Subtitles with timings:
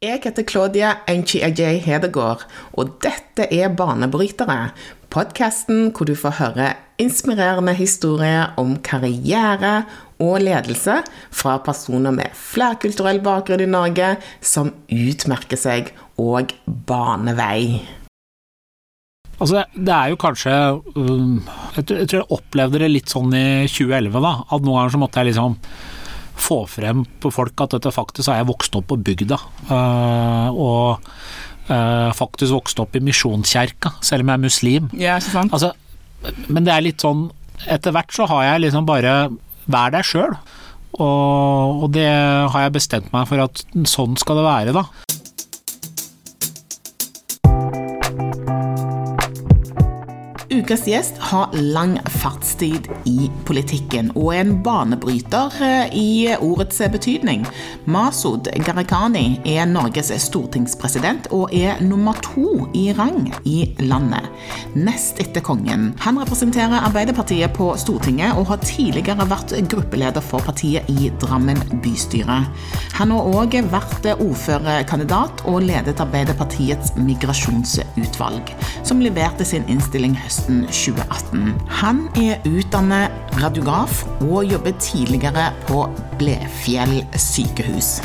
[0.00, 4.70] Jeg heter Claudia Enchi-Ajay Hedegaard, og dette er Banebrytere.
[5.12, 9.82] Podkasten hvor du får høre inspirerende historier om karriere
[10.16, 17.60] og ledelse fra personer med flerkulturell bakgrunn i Norge som utmerker seg og baner vei.
[19.36, 20.56] Altså, det er jo kanskje
[20.96, 21.38] um,
[21.76, 24.36] Jeg tror jeg opplevde det litt sånn i 2011, da.
[24.48, 25.60] At noen ganger så måtte jeg liksom
[26.40, 29.38] få frem på folk at dette faktisk har jeg vokst opp på bygda.
[29.70, 31.10] Uh, og
[31.70, 34.90] uh, faktisk vokst opp i misjonskjerka, selv om jeg er muslim.
[34.98, 35.54] Ja, ikke sant?
[35.54, 35.74] Altså,
[36.48, 37.30] men det er litt sånn
[37.68, 39.12] Etter hvert så har jeg liksom bare
[39.70, 40.32] Vær deg sjøl.
[41.00, 44.84] Og, og det har jeg bestemt meg for at sånn skal det være, da.
[50.70, 57.42] Ukas gjest har lang fartstid i politikken og er en banebryter eh, i ordets betydning.
[57.90, 64.28] Masud Gharahkhani er Norges stortingspresident og er nummer to i rang i landet,
[64.78, 65.88] nest etter kongen.
[66.04, 72.44] Han representerer Arbeiderpartiet på Stortinget og har tidligere vært gruppeleder for partiet i Drammen bystyre.
[73.00, 78.54] Han har òg vært ordførerkandidat og ledet Arbeiderpartiets migrasjonsutvalg,
[78.86, 81.54] som leverte sin innstilling høsten 2018.
[81.80, 85.84] Han er utdannet radiograf og jobber tidligere på
[86.20, 87.98] Blefjell sykehus.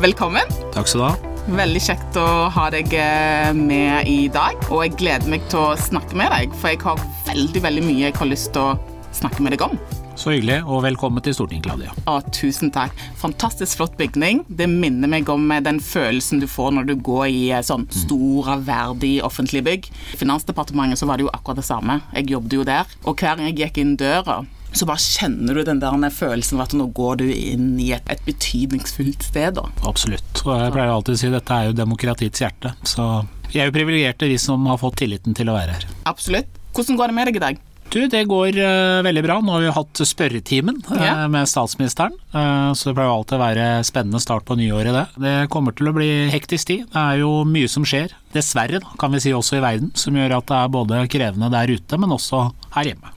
[0.00, 0.48] Velkommen.
[0.72, 1.14] Takk skal du ha.
[1.60, 4.56] Veldig kjekt å ha deg eh, med i dag.
[4.70, 8.06] Og jeg gleder meg til å snakke med deg, for jeg har veldig veldig mye
[8.06, 9.76] jeg har lyst til å snakke med deg om.
[10.20, 11.94] Så hyggelig, og velkommen til Stortinget, Claudia.
[12.04, 12.92] Å, tusen takk.
[13.16, 14.42] Fantastisk flott bygning.
[14.52, 17.86] Det minner meg om eh, den følelsen du får når du går i eh, sånn
[17.88, 19.88] stor, verdig offentlig bygg.
[19.88, 21.96] I Finansdepartementet så var det jo akkurat det samme.
[22.12, 22.92] Jeg jobbet jo der.
[23.08, 24.42] Og hver gang jeg gikk inn døra,
[24.76, 28.12] så bare kjenner du den der følelsen av at nå går du inn i et,
[28.12, 29.56] et betydningsfullt sted.
[29.56, 29.64] Da.
[29.88, 30.44] Absolutt.
[30.44, 32.76] Og jeg pleier alltid å si at dette er jo demokratiets hjerte.
[32.84, 33.08] Så
[33.48, 35.90] vi er jo privilegerte, vi som har fått tilliten til å være her.
[36.12, 36.60] Absolutt.
[36.76, 37.66] Hvordan går det med deg i dag?
[37.90, 39.40] Du, det går uh, veldig bra.
[39.42, 43.64] Nå har vi hatt spørretimen uh, med statsministeren, uh, så det pleier alltid å være
[43.88, 45.02] spennende start på nyåret, det.
[45.24, 46.84] Det kommer til å bli hektisk tid.
[46.92, 50.14] Det er jo mye som skjer, dessverre, da, kan vi si også i verden, som
[50.14, 52.44] gjør at det er både krevende der ute, men også
[52.76, 53.10] her hjemme.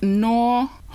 [0.00, 0.40] Nå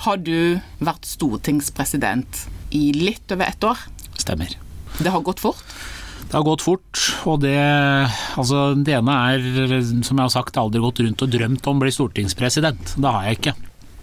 [0.07, 3.85] har du vært stortingspresident i litt over ett år.
[4.17, 4.57] Stemmer.
[4.97, 5.61] Det har gått fort.
[6.23, 6.92] Det har gått fort,
[7.29, 7.57] og det
[8.37, 9.43] Altså, det ene er,
[10.03, 12.95] som jeg har sagt, aldri gått rundt og drømt om å bli stortingspresident.
[12.97, 13.55] Det har jeg ikke.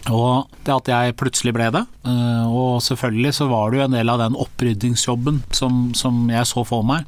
[0.08, 3.96] Og det at jeg plutselig ble det, eh, og selvfølgelig så var det jo en
[3.98, 7.04] del av den oppryddingsjobben som, som jeg så for meg.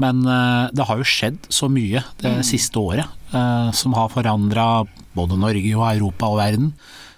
[0.00, 3.04] Men eh, det har jo skjedd så mye det siste året
[3.34, 6.72] eh, som har forandra både Norge og Europa og verden.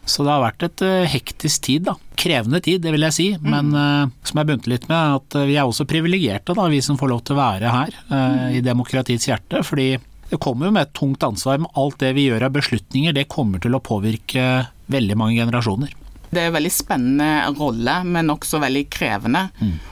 [0.06, 1.96] Så det har vært et eh, hektisk tid, da.
[2.16, 3.26] Krevende tid, det vil jeg si.
[3.42, 6.78] Men uh, som jeg begynte litt med, at eh, vi er også privilegerte, da, vi
[6.84, 9.64] som får lov til å være her eh, i demokratiets hjerte.
[9.66, 9.90] Fordi
[10.30, 13.28] det kommer jo med et tungt ansvar, men alt det vi gjør av beslutninger, det
[13.32, 14.46] kommer til å påvirke
[14.94, 15.92] veldig mange generasjoner.
[16.30, 17.28] Det er en veldig spennende
[17.58, 19.46] rolle, men også veldig krevende.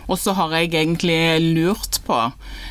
[0.06, 2.18] Og så har jeg egentlig lurt på,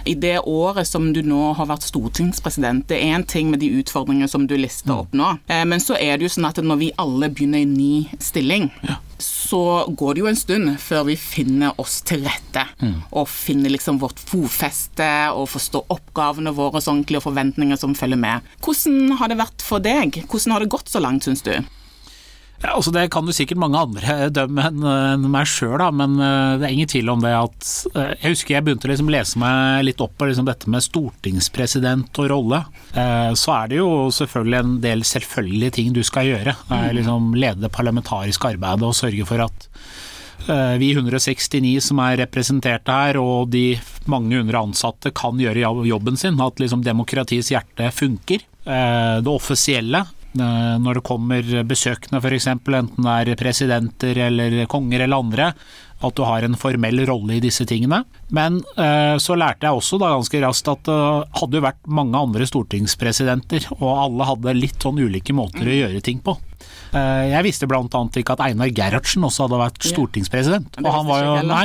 [0.05, 3.71] i det året som du nå har vært stortingspresident, det er en ting med de
[3.79, 6.81] utfordringene som du lister opp nå, eh, men så er det jo sånn at når
[6.81, 8.69] vi alle begynner i ny stilling,
[9.23, 12.65] så går det jo en stund før vi finner oss til rette,
[13.11, 18.53] og finner liksom vårt fotfeste og forstår oppgavene våre og forventninger som følger med.
[18.63, 20.23] Hvordan har det vært for deg?
[20.27, 21.55] Hvordan har det gått så langt, syns du?
[22.63, 26.67] Ja, altså Det kan jo sikkert mange andre dømme enn meg sjøl, men eh, det
[26.69, 29.83] er ingen tvil om det at eh, Jeg husker jeg begynte å liksom lese meg
[29.89, 32.61] litt opp på liksom dette med stortingspresident og rolle.
[32.95, 36.55] Eh, Så er det jo selvfølgelig en del selvfølgelige ting du skal gjøre.
[36.71, 39.67] Er liksom Lede det parlamentariske arbeidet og sørge for at
[40.43, 43.77] vi 169 som er representert her, og de
[44.11, 46.35] mange hundre ansatte kan gjøre jobben sin.
[46.43, 48.43] At liksom demokratiets hjerte funker.
[48.65, 50.01] Det offisielle,
[50.37, 55.49] når det kommer besøkende f.eks., enten det er presidenter eller konger eller andre,
[56.03, 58.01] at du har en formell rolle i disse tingene.
[58.35, 60.97] Men eh, så lærte jeg også da ganske raskt at det
[61.39, 66.01] hadde jo vært mange andre stortingspresidenter, og alle hadde litt sånn ulike måter å gjøre
[66.03, 66.35] ting på.
[66.93, 67.87] Eh, Jeg visste bl.a.
[67.87, 70.75] ikke at Einar Gerhardsen også hadde vært stortingspresident.
[70.83, 71.63] Og han var jo Nei.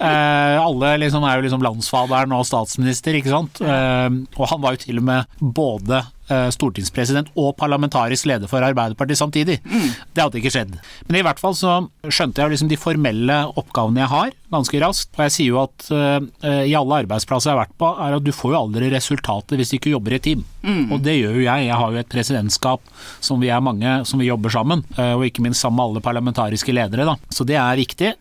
[0.00, 3.62] eh, Alle liksom er jo liksom landsfaderen og statsminister, ikke sant.
[3.62, 6.12] Eh, Og han var jo til og med både eh,
[6.54, 9.60] stortingspresident og parlamentarisk leder for Arbeiderpartiet samtidig.
[9.66, 10.74] Det hadde ikke skjedd.
[11.06, 11.78] Men i hvert fall så
[12.08, 15.12] skjønte jeg liksom de formelle oppgavene jeg har, ganske raskt.
[15.16, 16.18] Og jeg sier jo at uh,
[16.66, 19.72] i alle arbeidsplasser jeg har vært på, er at du får jo aldri resultater hvis
[19.72, 20.44] du ikke jobber i team.
[20.92, 21.66] Og det gjør jo jeg.
[21.68, 24.84] Jeg har jo et presidentskap som vi er mange som vi jobber sammen.
[24.98, 27.06] Uh, og ikke minst sammen med alle parlamentariske ledere.
[27.08, 27.16] Da.
[27.30, 28.14] Så det er viktig.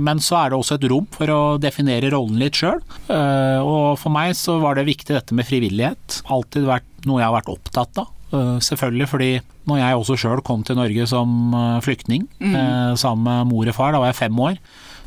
[0.00, 2.78] Men så er det også et rom for å definere rollen litt sjøl.
[3.12, 6.20] Og for meg så var det viktig dette med frivillighet.
[6.32, 8.14] Alltid vært noe jeg har vært opptatt av.
[8.60, 9.30] Selvfølgelig fordi
[9.68, 12.96] når jeg også sjøl kom til Norge som flyktning mm.
[13.00, 14.58] sammen med mor og far, da var jeg fem år,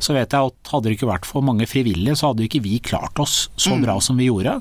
[0.01, 2.80] så vet jeg at hadde det ikke vært for mange frivillige, så hadde ikke vi
[2.81, 3.83] klart oss så mm.
[3.86, 4.57] bra som vi gjorde.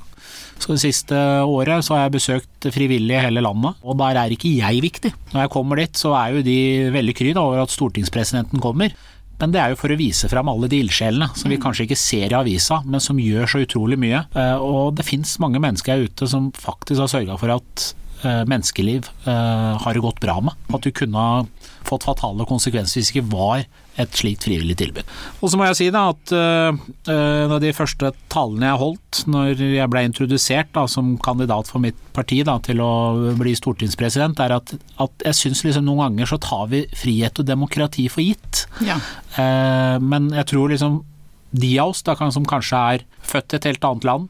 [0.60, 1.16] Så Det siste
[1.48, 5.12] året så har jeg besøkt frivillige i hele landet, og der er ikke jeg viktig.
[5.32, 6.58] Når jeg kommer dit, så er jo de
[6.92, 8.92] veldig kry over at stortingspresidenten kommer.
[9.40, 11.62] Men det er jo for å vise fram alle de ildsjelene som vi mm.
[11.64, 14.22] kanskje ikke ser i avisa, men som gjør så utrolig mye.
[14.36, 17.86] Eh, og det fins mange mennesker her ute som faktisk har sørga for at
[18.22, 20.68] eh, menneskeliv eh, har det gått bra med.
[20.76, 21.44] At du kunne ha
[21.88, 23.64] fått fatale konsekvenser hvis det ikke var
[24.02, 25.10] et slikt frivillig tilbud.
[25.40, 26.70] Og så må jeg si da at uh,
[27.12, 31.82] en av de første talene jeg holdt når jeg ble introdusert da, som kandidat for
[31.82, 32.92] mitt parti da, til å
[33.38, 37.48] bli stortingspresident, er at, at jeg syns liksom noen ganger så tar vi frihet og
[37.48, 38.64] demokrati for gitt.
[38.86, 38.98] Ja.
[39.36, 41.02] Uh, men jeg tror liksom
[41.50, 44.28] de av oss da, som kanskje er født i et helt annet land,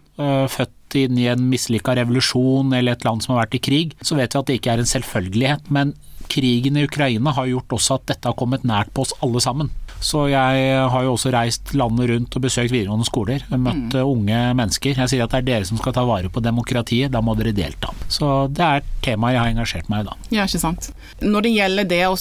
[0.48, 4.16] født inn i en mislykka revolusjon eller et land som har vært i krig, så
[4.16, 5.68] vet vi at det ikke er en selvfølgelighet.
[5.68, 5.92] Men
[6.30, 9.70] krigen i Ukraina har gjort også at dette har kommet nært på oss alle sammen.
[10.00, 13.44] Så jeg har jo også reist landet rundt og besøkt videregående skoler.
[13.52, 14.00] Møtt mm.
[14.00, 14.96] unge mennesker.
[14.96, 17.52] Jeg sier at det er dere som skal ta vare på demokratiet, da må dere
[17.56, 17.92] delta.
[18.08, 20.16] Så det er temaet jeg har engasjert meg i da.
[20.32, 20.88] Ja, ikke sant.
[21.20, 22.16] Når det gjelder det å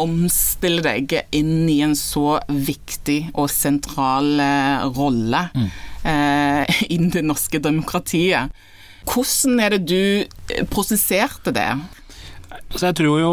[0.00, 5.68] omstille deg inn i en så viktig og sentral eh, rolle mm.
[6.08, 8.64] eh, innen det norske demokratiet,
[9.04, 11.68] hvordan er det du prosesserte det?
[12.74, 13.32] Så jeg tror jo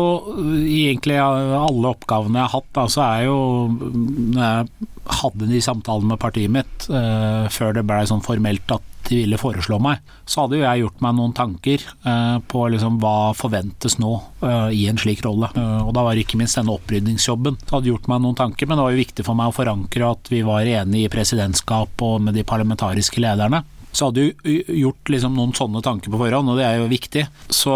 [0.62, 3.38] egentlig alle oppgavene jeg har hatt, da, så er jo
[3.74, 4.90] Når jeg
[5.22, 9.40] hadde de samtalene med partiet mitt eh, før det blei sånn formelt at de ville
[9.42, 10.00] foreslå meg,
[10.30, 14.12] så hadde jo jeg gjort meg noen tanker eh, på liksom hva forventes nå
[14.46, 15.50] eh, i en slik rolle.
[15.58, 17.58] og da var det ikke minst denne opprydningsjobben.
[17.66, 20.14] Så hadde gjort meg noen tanker, men det var jo viktig for meg å forankre
[20.14, 23.66] at vi var enige i presidentskap og med de parlamentariske lederne.
[23.92, 27.26] Så hadde jeg gjort liksom noen sånne tanker på forhånd, og det er jo viktig.
[27.52, 27.76] Så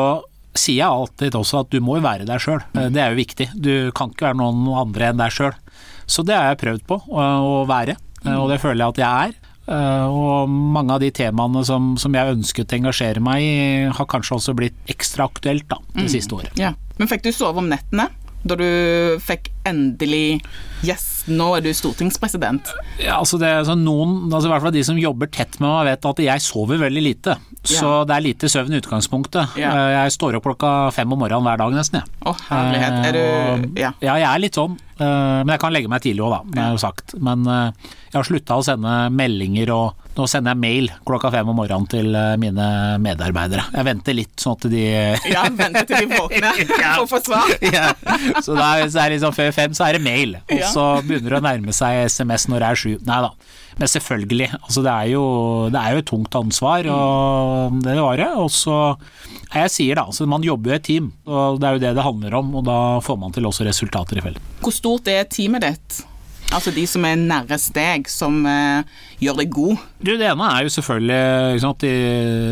[0.55, 2.61] sier jeg alltid også at du må jo være deg sjøl.
[2.75, 3.49] Eh, det er jo viktig.
[3.55, 5.55] Du kan ikke være noen andre enn deg sjøl.
[6.05, 9.29] Så det har jeg prøvd på å være, eh, og det føler jeg at jeg
[9.29, 9.53] er.
[9.65, 13.55] Eh, og mange av de temaene som, som jeg ønsket å engasjere meg i,
[13.97, 16.11] har kanskje også blitt ekstra aktuelt da, det mm.
[16.13, 16.61] siste året.
[16.61, 16.75] Ja.
[16.99, 18.07] Men fikk du sove om nettene?
[18.45, 18.67] Da du
[19.25, 20.41] fikk endelig
[20.85, 22.69] Yes, nå er du stortingspresident.
[23.01, 25.65] Ja, altså det er sånn noen, altså i hvert fall de som jobber tett med
[25.65, 27.37] meg, vet at jeg sover veldig lite.
[27.65, 28.03] Så ja.
[28.05, 29.57] det er lite søvn i utgangspunktet.
[29.57, 29.71] Ja.
[29.73, 32.03] Eh, jeg står opp klokka fem om morgenen hver dag nesten.
[32.03, 32.21] Ja.
[32.29, 32.99] Å, herlighet.
[33.09, 33.91] Er du eh, ja.
[34.05, 34.77] ja, jeg er litt sånn.
[34.99, 36.41] Eh, men jeg kan legge meg tidlig òg, da.
[36.53, 37.17] Det er jo sagt.
[37.17, 41.57] Men jeg har slutta å sende meldinger og nå sender jeg mail klokka fem om
[41.59, 42.67] morgenen til mine
[43.03, 43.65] medarbeidere.
[43.75, 44.85] Jeg venter litt sånn at de
[45.35, 47.51] Ja, venter til de våkner for å få svar.
[47.75, 47.89] ja.
[48.39, 51.35] Så, da, så er det liksom før fem så er det mail, og så begynner
[51.35, 52.91] det å nærme seg SMS når det er sju.
[53.07, 53.31] Nei da.
[53.75, 55.23] Men selvfølgelig, altså det, er jo,
[55.73, 58.29] det er jo et tungt ansvar, og det var det.
[58.39, 58.77] Og så
[59.51, 61.93] jeg sier da, altså man jobber jo i et team, og det er jo det
[61.97, 62.53] det handler om.
[62.59, 64.51] Og da får man til også resultater i felt.
[64.63, 66.03] Hvor stort er teamet ditt?
[66.53, 68.85] Altså de som er nærmest deg, som uh,
[69.21, 69.81] gjør deg god?
[69.99, 71.93] Du, det ene er jo selvfølgelig sant, de,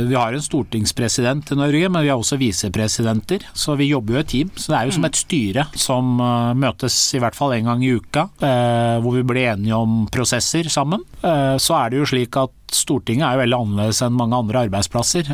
[0.10, 3.46] Vi har en stortingspresident i Norge, men vi har også visepresidenter.
[3.54, 4.52] Så vi jobber jo i team.
[4.56, 5.10] Så det er jo som mm.
[5.12, 9.26] et styre som uh, møtes i hvert fall en gang i uka, uh, hvor vi
[9.28, 11.04] blir enige om prosesser sammen.
[11.24, 15.30] Så er det jo slik at Stortinget er jo veldig annerledes enn mange andre arbeidsplasser.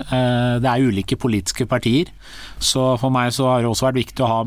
[0.60, 2.12] Det er ulike politiske partier.
[2.60, 4.39] Så for meg så har det også vært viktig å ha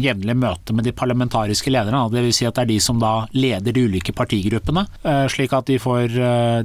[0.00, 2.02] jevnlige møter med de parlamentariske lederne.
[2.12, 2.40] Dvs.
[2.40, 4.86] Si at det er de som da leder de ulike partigruppene,
[5.32, 6.16] slik at de får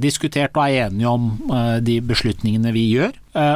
[0.02, 1.30] diskutert og er enige om
[1.84, 3.12] de beslutningene vi gjør.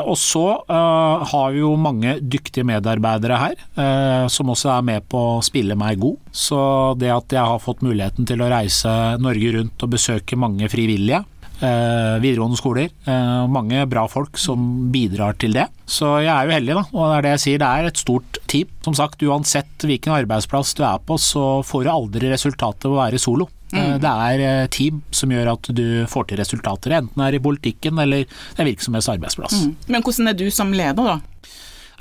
[0.07, 5.43] Og så har vi jo mange dyktige medarbeidere her, som også er med på å
[5.45, 6.21] spille meg god.
[6.33, 6.61] Så
[7.01, 8.93] det at jeg har fått muligheten til å reise
[9.23, 11.32] Norge rundt og besøke mange frivillige, eh,
[11.63, 12.91] videregående skoler.
[13.07, 15.69] Eh, mange bra folk som bidrar til det.
[15.87, 16.85] Så jeg er jo heldig, da.
[16.91, 18.71] Og det er det jeg sier, det er et stort team.
[18.83, 23.03] Som sagt, uansett hvilken arbeidsplass du er på, så får du aldri resultatet ved å
[23.03, 23.49] være solo.
[23.73, 23.99] Eh, mm.
[24.03, 27.45] Det er eh, team som gjør at du får til resultater, enten det er i
[27.45, 29.63] politikken eller det er virksomhetsarbeidsplass.
[29.63, 29.77] Mm.
[29.95, 31.49] Men hvordan er du som leder, da?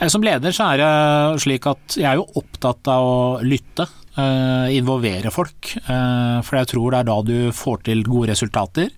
[0.02, 3.88] Eh, som leder så er det slik at jeg er jo opptatt av å lytte.
[4.12, 8.90] Uh, involvere folk, uh, for jeg tror det er da du får til gode resultater.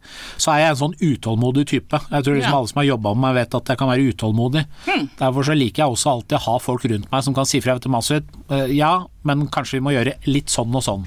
[0.41, 1.99] Så er jeg en sånn utålmodig type.
[2.09, 2.57] Jeg tror liksom ja.
[2.57, 4.63] alle som har jobba med meg vet at jeg kan være utålmodig.
[4.87, 5.05] Hmm.
[5.21, 7.77] Derfor så liker jeg også alltid å ha folk rundt meg som kan si fra
[7.77, 11.05] til Masud uh, ja, men kanskje vi må gjøre litt sånn og sånn.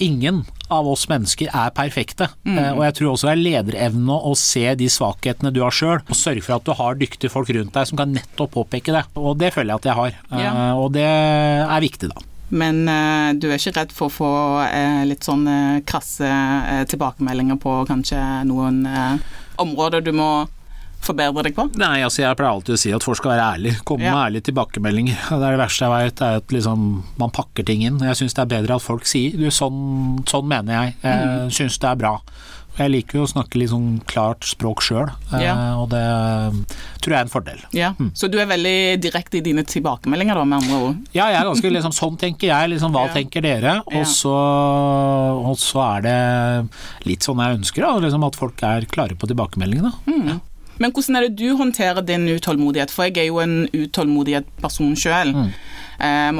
[0.00, 2.30] ingen av oss mennesker er perfekte.
[2.46, 6.00] Eh, og jeg tror også det er lederevne å se de svakhetene du har sjøl,
[6.00, 9.04] og sørge for at du har dyktige folk rundt deg som kan nettopp påpeke det.
[9.18, 10.18] Og det føler jeg at jeg har.
[10.30, 10.52] Eh, Ja.
[10.80, 12.29] Og det er viktig, da.
[12.50, 14.30] Men eh, du er ikke redd for å få
[14.66, 19.18] eh, litt sånn eh, krasse eh, tilbakemeldinger på kanskje noen eh,
[19.62, 20.30] områder du må
[21.00, 21.64] forbedre deg på?
[21.80, 23.78] Nei, altså jeg pleier alltid å si at folk skal være ærlige.
[23.88, 24.12] Komme Ja.
[24.12, 25.16] med ærlige tilbakemeldinger.
[25.30, 26.88] Det er det verste jeg vet, er at liksom,
[27.22, 28.02] man pakker ting inn.
[28.04, 31.50] Jeg syns det er bedre at folk sier du, sånn, sånn mener jeg, jeg Mm.
[31.56, 32.12] syns det er bra.
[32.80, 35.52] Jeg liker jo å snakke litt sånn klart språk sjøl, Ja.
[35.76, 36.00] og det
[37.04, 37.58] tror jeg er en fordel.
[37.76, 37.90] Ja.
[38.16, 40.96] Så du er veldig direkte i dine tilbakemeldinger, da, med andre ord?
[41.12, 43.12] Ja, jeg er ganske liksom sånn tenker jeg, liksom hva Ja.
[43.18, 43.74] tenker dere?
[43.84, 46.16] Og så, og så er det
[47.08, 49.92] litt sånn jeg ønsker, da, liksom at folk er klare på tilbakemeldingene.
[50.08, 50.40] Mm.
[50.80, 52.88] Men hvordan er det du håndterer din utålmodighet?
[52.94, 55.34] For jeg er jo en utålmodig person sjøl.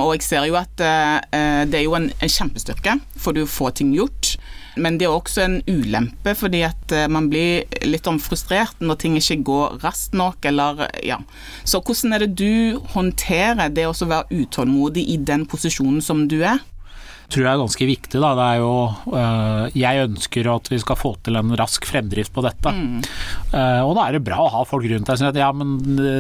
[0.01, 1.21] og jeg ser jo at uh,
[1.69, 4.39] det er jo en, en kjempestyrke, for du får ting gjort.
[4.77, 9.17] Men det er også en ulempe, fordi at eh, man blir litt frustrert når ting
[9.19, 11.21] ikke går raskt nok, eller ja.
[11.65, 16.41] Så hvordan er det du håndterer det å være utålmodig i den posisjonen som du
[16.43, 16.61] er?
[17.31, 18.21] tror jeg er ganske viktig.
[18.23, 18.31] Da.
[18.35, 18.73] Det er jo,
[19.15, 22.73] øh, jeg ønsker at vi skal få til en rask fremdrift på dette.
[23.55, 25.51] Eh, og da er det bra å ha folk rundt deg som sier at ja,
[25.55, 25.77] men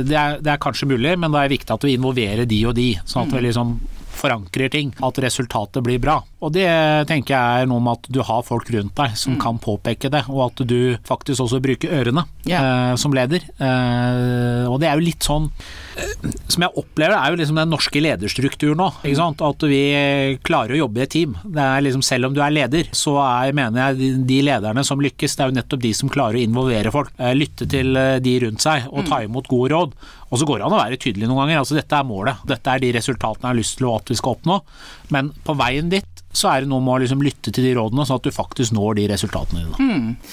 [0.07, 2.76] det er, det er kanskje mulig, men det er viktig at vi involverer de og
[2.78, 3.75] de, sånn at vi liksom
[4.21, 6.21] forankrer ting, at resultatet blir bra.
[6.41, 6.69] Og det
[7.11, 10.25] tenker jeg er noe med at du har folk rundt deg som kan påpeke det,
[10.31, 12.93] og at du faktisk også bruker ørene yeah.
[12.93, 13.45] eh, som leder.
[13.59, 15.50] Eh, og det er jo litt sånn
[16.50, 18.88] som jeg opplever, det er jo liksom den norske lederstrukturen nå.
[19.50, 19.80] At vi
[20.47, 21.35] klarer å jobbe i et team.
[21.44, 24.85] Det er liksom, selv om du er leder, så er, mener jeg de- de lederne
[24.87, 27.11] som lykkes, det er jo nettopp de som klarer å involvere folk.
[27.18, 29.92] eh, Lytte til eh, de rundt seg og ta imot gode råd.
[30.30, 31.59] Og så går det an å være tydelig noen ganger.
[31.59, 32.37] altså Dette er målet.
[32.47, 34.61] Dette er de resultatene jeg har lyst til at vi skal oppnå.
[35.11, 38.06] Men på veien dit så er det noe med å liksom lytte til de rådene,
[38.06, 40.26] sånn at du faktisk når de resultatene dine.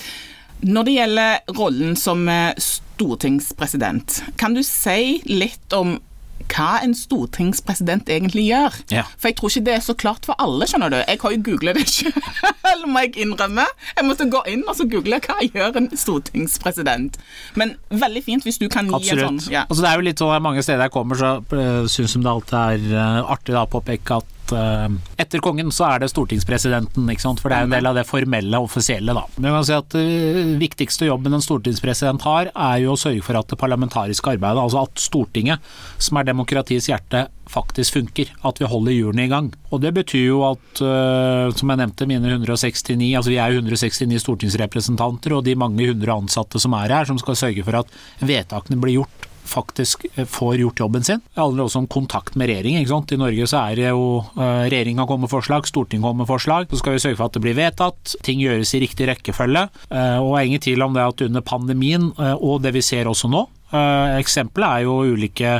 [0.61, 2.53] Når det gjelder rollen som eh,
[2.97, 5.99] stortingspresident, kan du si litt om
[6.47, 8.75] hva en stortingspresident egentlig gjør?
[8.93, 9.03] Ja.
[9.17, 10.97] For jeg tror ikke det er så klart for alle, skjønner du.
[11.01, 13.65] Jeg har jo googlet det selv, må jeg innrømme.
[13.97, 17.19] Jeg måtte gå inn og så google hva gjør en stortingspresident.
[17.59, 19.27] Men veldig fint hvis du kan gi en Absolutt.
[19.27, 19.65] sånn ja.
[19.67, 22.31] Altså, det er jo litt sånn mange steder jeg kommer, så uh, syns de det
[22.31, 24.87] alltid er eh, artig da, å påpeke at eh,
[25.21, 27.41] etter kongen så er det stortingspresidenten, ikke sant?
[27.43, 29.15] for det er en del av det formelle, offisielle.
[29.15, 29.23] da.
[29.37, 33.23] Men jeg kan si at uh, viktigste jobben en stortingspresident har, er jo å sørge
[33.25, 35.63] for at det parlamentariske arbeidet, altså at Stortinget,
[36.01, 38.33] som er demokratiets hjerte, faktisk funker.
[38.47, 39.51] At vi holder hjulene i gang.
[39.71, 44.23] Og det betyr jo at, uh, som jeg nevnte, mine 169, altså vi er 169
[44.25, 48.79] stortingsrepresentanter, og de mange hundre ansatte som er her, som skal sørge for at vedtakene
[48.81, 51.23] blir gjort faktisk eh, får gjort jobben sin.
[51.33, 52.81] Det handler også om kontakt med regjeringen.
[52.81, 53.13] ikke sant?
[53.13, 54.05] I Norge så er det jo
[54.37, 56.69] uh, regjeringa kommer med forslag, Stortinget kommer med forslag.
[56.71, 59.67] Så skal vi sørge for at det blir vedtatt, ting gjøres i riktig rekkefølge.
[59.91, 63.07] Uh, og det er ingen tvil om det at under pandemien, og det vi ser
[63.09, 65.57] også nå, Eksempelet er jo ulike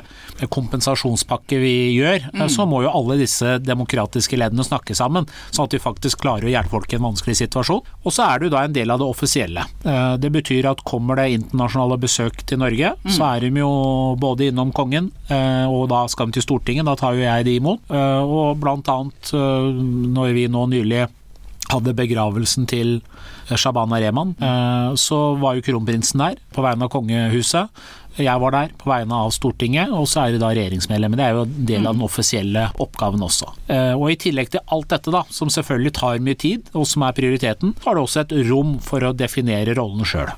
[0.54, 2.30] kompensasjonspakker vi gjør.
[2.34, 2.46] Mm.
[2.52, 6.52] så må jo alle disse demokratiske leddene snakke sammen, sånn at vi faktisk klarer å
[6.52, 7.84] hjelpe folk i en vanskelig situasjon.
[8.04, 9.66] Og så er du da en del av det offisielle.
[9.84, 13.72] Uh, det betyr at kommer det internasjonale besøk til Norge, så er de jo
[14.20, 17.92] både innom kongen, og da skal de til Stortinget, da tar jo jeg de imot.
[17.92, 21.06] Og blant annet når vi nå nylig
[21.72, 22.98] hadde begravelsen til
[23.52, 24.36] Shabana Rehman,
[25.00, 27.72] så var jo kronprinsen der på vegne av kongehuset.
[28.18, 31.20] Jeg var der på vegne av Stortinget, og så er det da regjeringsmedlemmer.
[31.20, 33.52] Det er jo en del av den offisielle oppgaven også.
[34.00, 37.16] Og i tillegg til alt dette, da, som selvfølgelig tar mye tid, og som er
[37.20, 40.34] prioriteten, har det også et rom for å definere rollene sjøl.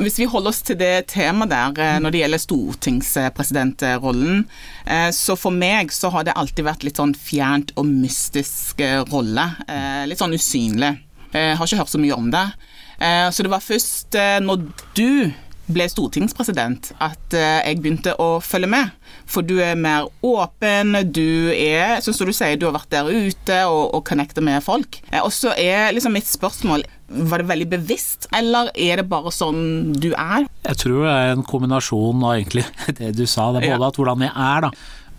[0.00, 4.46] Hvis vi holder oss til det temaet der eh, når det gjelder stortingspresidentrollen,
[4.86, 9.02] eh, så for meg så har det alltid vært litt sånn fjernt og mystisk eh,
[9.12, 9.44] rolle.
[10.08, 10.94] Litt sånn usynlig.
[11.32, 12.46] Jeg har ikke hørt så mye om det.
[13.32, 15.32] Så det var først når du
[15.74, 18.90] ble stortingspresident at jeg begynte å følge med.
[19.28, 23.08] For du er mer åpen, du er, sånn som du sier, du har vært der
[23.08, 24.98] ute og, og connecter med folk.
[25.22, 29.92] Og så er liksom mitt spørsmål var det veldig bevisst, eller er det bare sånn
[30.00, 30.46] du er?
[30.64, 32.64] Jeg tror det er en kombinasjon av egentlig
[33.00, 33.50] det du sa.
[33.52, 33.88] Det er både Ja.
[33.92, 34.70] at hvordan jeg er, da,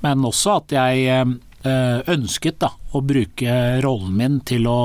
[0.05, 4.79] men også at jeg eh, ønsket da, å bruke rollen min til å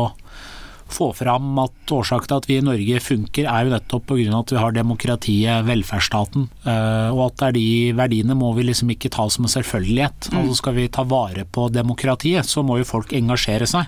[0.88, 4.38] få fram at årsaken til at vi i Norge funker, er jo nettopp pga.
[4.38, 6.48] at vi har demokratiet, velferdsstaten.
[6.64, 10.32] eh, Og at det er de verdiene må vi liksom ikke ta som en selvfølgelighet.
[10.32, 13.86] Altså Skal vi ta vare på demokratiet, så må jo folk engasjere seg.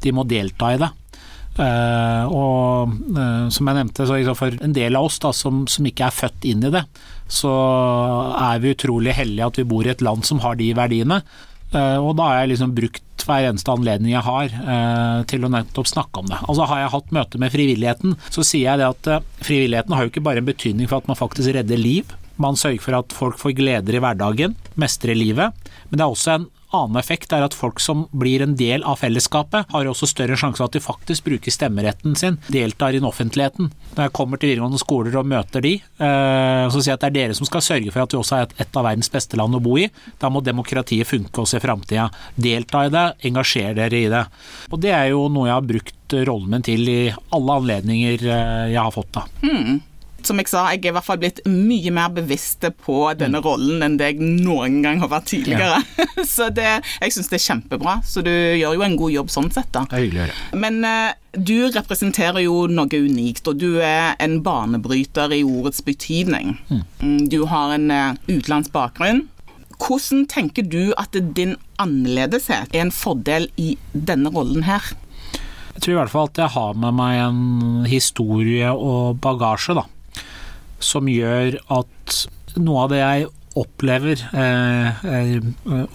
[0.00, 0.90] De må delta i det.
[1.58, 5.84] Uh, og uh, som jeg nevnte, så for en del av oss da, som, som,
[5.90, 6.84] ikke er født inn i det,
[7.26, 7.50] så
[8.38, 11.18] er vi utrolig heldige at vi bor i et land som har de verdiene.
[11.74, 15.90] Og da har jeg liksom brukt hver eneste anledning jeg har eh, til å nettopp
[15.90, 16.40] snakke om det.
[16.44, 20.06] Altså Har jeg hatt møte med frivilligheten, så sier jeg det at eh, frivilligheten har
[20.06, 22.14] jo ikke bare en betydning for at man faktisk redder liv.
[22.38, 25.68] Man sørger for at folk får gleder i hverdagen, mestrer livet.
[25.90, 29.00] Men det er også en annen effekt er at folk som blir en del av
[29.00, 33.08] fellesskapet, har også større sjanse for at de faktisk bruker stemmeretten sin, deltar i den
[33.08, 33.70] offentligheten.
[33.94, 37.10] Når jeg kommer til videregående skoler og møter de, eh, så sier jeg at det
[37.10, 39.56] er dere som skal sørge for at vi også er et av verdens beste land
[39.56, 39.88] å bo i.
[40.20, 42.08] Da må demokratiet funke også i framtida.
[42.36, 44.24] Delta i det, engasjer dere i det.
[44.72, 47.00] Og det er jo noe jeg har brukt rollen min til i
[47.36, 49.14] alle anledninger eh, jeg har fått.
[49.16, 49.28] da.
[49.44, 49.78] Mm
[50.26, 53.44] som jeg sa, jeg er i hvert fall blitt mye mer bevisst på denne mm.
[53.44, 55.78] rollen enn det jeg noen gang har vært tidligere.
[55.78, 56.08] Ja.
[56.34, 56.66] så det,
[56.98, 57.98] jeg syns det er kjempebra.
[58.06, 59.84] Så du gjør jo en god jobb sånn sett, da.
[59.88, 60.60] Det er hyggelig å høre.
[60.64, 66.56] Men uh, du representerer jo noe unikt, og du er en banebryter i ordets betydning.
[66.68, 66.84] Mm.
[67.02, 69.26] mm du har en uh, utenlandsk bakgrunn.
[69.78, 74.82] Hvordan tenker du at din annerledeshet er en fordel i denne rollen her?
[75.76, 79.84] Jeg tror i hvert fall at jeg har med meg en historie og bagasje, da
[80.78, 82.22] som gjør at
[82.58, 85.46] noe av det jeg opplever eh, er,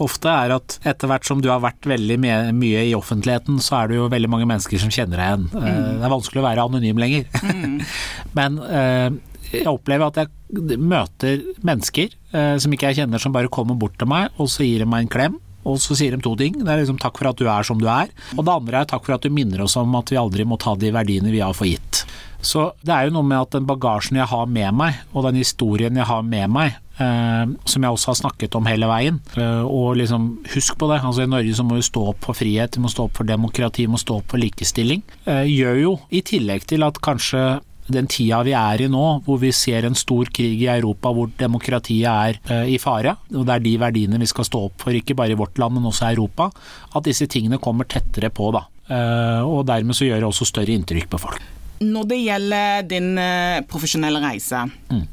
[0.04, 3.92] ofte, er at etter hvert som du har vært veldig mye i offentligheten, så er
[3.92, 5.46] det jo veldig mange mennesker som kjenner deg igjen.
[5.54, 6.02] Eh, mm.
[6.02, 7.30] det er vanskelig å være anonym lenger.
[7.44, 7.78] Mm.
[8.38, 9.08] Men eh,
[9.54, 13.98] jeg opplever at jeg møter mennesker eh, som ikke jeg kjenner, som bare kommer bort
[14.02, 15.40] til meg, og så gir de meg en klem.
[15.64, 16.58] Og så sier de to ting.
[16.60, 18.12] Det er liksom takk for at du er som du er.
[18.36, 20.60] Og det andre er takk for at du minner oss om at vi aldri må
[20.62, 22.04] ta de verdiene vi har for gitt.
[22.44, 25.40] Så det er jo noe med at den bagasjen jeg har med meg, og den
[25.40, 29.64] historien jeg har med meg, eh, som jeg også har snakket om hele veien, eh,
[29.64, 32.76] og liksom husk på det, altså i Norge så må vi stå opp for frihet,
[32.76, 35.94] vi må stå opp for demokrati, vi må stå opp for likestilling, eh, gjør jo,
[36.12, 37.46] i tillegg til at kanskje
[37.96, 41.32] den tida vi er i nå, hvor vi ser en stor krig i Europa hvor
[41.40, 44.96] demokratiet er uh, i fare, og det er de verdiene vi skal stå opp for,
[44.96, 46.50] ikke bare i vårt land, men også i Europa,
[46.94, 48.52] at disse tingene kommer tettere på.
[48.56, 48.66] da.
[48.90, 51.44] Uh, og dermed så gjør det også større inntrykk på folk.
[51.84, 55.06] Når det gjelder din uh, profesjonelle reise, mm.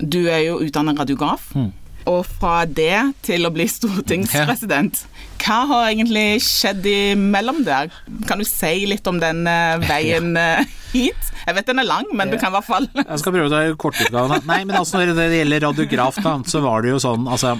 [0.00, 1.50] du er jo utdannet radiograf.
[1.56, 1.72] Mm.
[2.10, 5.06] Og fra det til å bli stortingspresident,
[5.44, 7.92] hva har egentlig skjedd imellom der?
[8.28, 11.32] Kan du si litt om den uh, veien uh, hit?
[11.44, 13.52] Jeg vet den er lang, men du kan i hvert fall Jeg skal prøve å
[13.52, 14.46] ta kortutgaven.
[14.48, 17.58] Nei, men altså når det gjelder radiograf, da, så var det jo sånn altså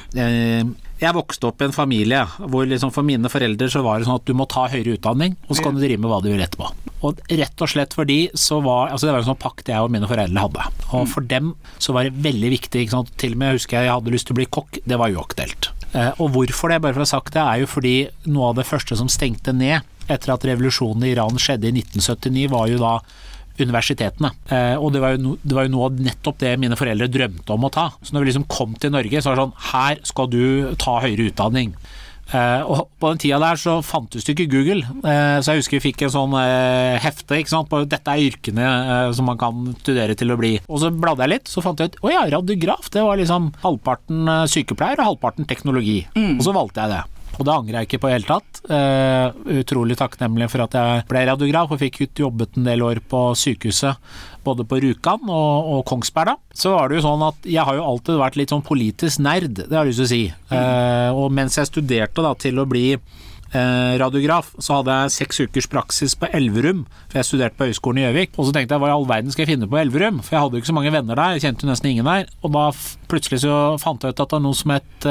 [1.04, 4.20] jeg vokste opp i en familie hvor liksom for mine foreldre så var det sånn
[4.20, 6.42] at du må ta høyere utdanning, og så kan du drive med hva du vil
[6.44, 6.70] etterpå.
[7.04, 9.92] Og rett og slett fordi så var altså Det var en sånn pakt jeg og
[9.92, 10.68] mine foreldre hadde.
[10.96, 12.86] Og for dem så var det veldig viktig.
[13.20, 15.74] Til og med jeg husker jeg hadde lyst til å bli kokk, det var uaktuelt.
[15.94, 18.58] Eh, og hvorfor det, bare for å ha sagt det, er jo fordi noe av
[18.58, 22.80] det første som stengte ned etter at revolusjonen i Iran skjedde i 1979, var jo
[22.82, 22.98] da
[23.54, 24.32] universitetene.
[24.50, 27.54] Eh, og det var, jo, det var, jo, noe av nettopp det mine foreldre drømte
[27.54, 27.86] om å ta.
[28.02, 30.44] Så når vi liksom kom til Norge, så var det sånn Her skal du
[30.80, 31.74] ta høyere utdanning.
[32.32, 35.78] Eh, og på den tida der så fantes det ikke Google, eh, så jeg husker
[35.78, 38.68] vi fikk en sånn eh, hefte ikke sant, på dette er yrkene
[39.14, 40.54] som man kan studere til å bli.
[40.68, 43.52] Og så bladde jeg litt, så fant jeg ut å ja, radiograf, det var liksom
[43.64, 46.02] halvparten sykepleier og halvparten teknologi.
[46.16, 46.38] Mm.
[46.38, 47.02] Og så valgte jeg det.
[47.38, 48.60] Og det angrer jeg ikke på i hele tatt.
[48.64, 53.26] Uh, utrolig takknemlig for at jeg ble radiograf og fikk jobbet en del år på
[53.38, 54.00] sykehuset,
[54.46, 56.34] både på Rjukan og, og, Kongsberg.
[56.34, 56.54] da.
[56.54, 59.64] Så var det jo sånn at jeg har jo alltid vært litt sånn politisk nerd,
[59.64, 60.24] det har jeg lyst til å si.
[60.52, 65.42] Uh, og mens jeg studerte da til å bli uh, radiograf, så hadde jeg seks
[65.46, 68.36] ukers praksis på Elverum, for jeg studerte på Høgskolen i Gjøvik.
[68.38, 70.44] Og så tenkte jeg hva i all verden skal jeg finne på Elverum, for jeg
[70.44, 72.30] hadde jo ikke så mange venner der, jeg kjente jo nesten ingen der.
[72.44, 72.68] Og da
[73.10, 75.10] plutselig så fant jeg ut at det var noe som het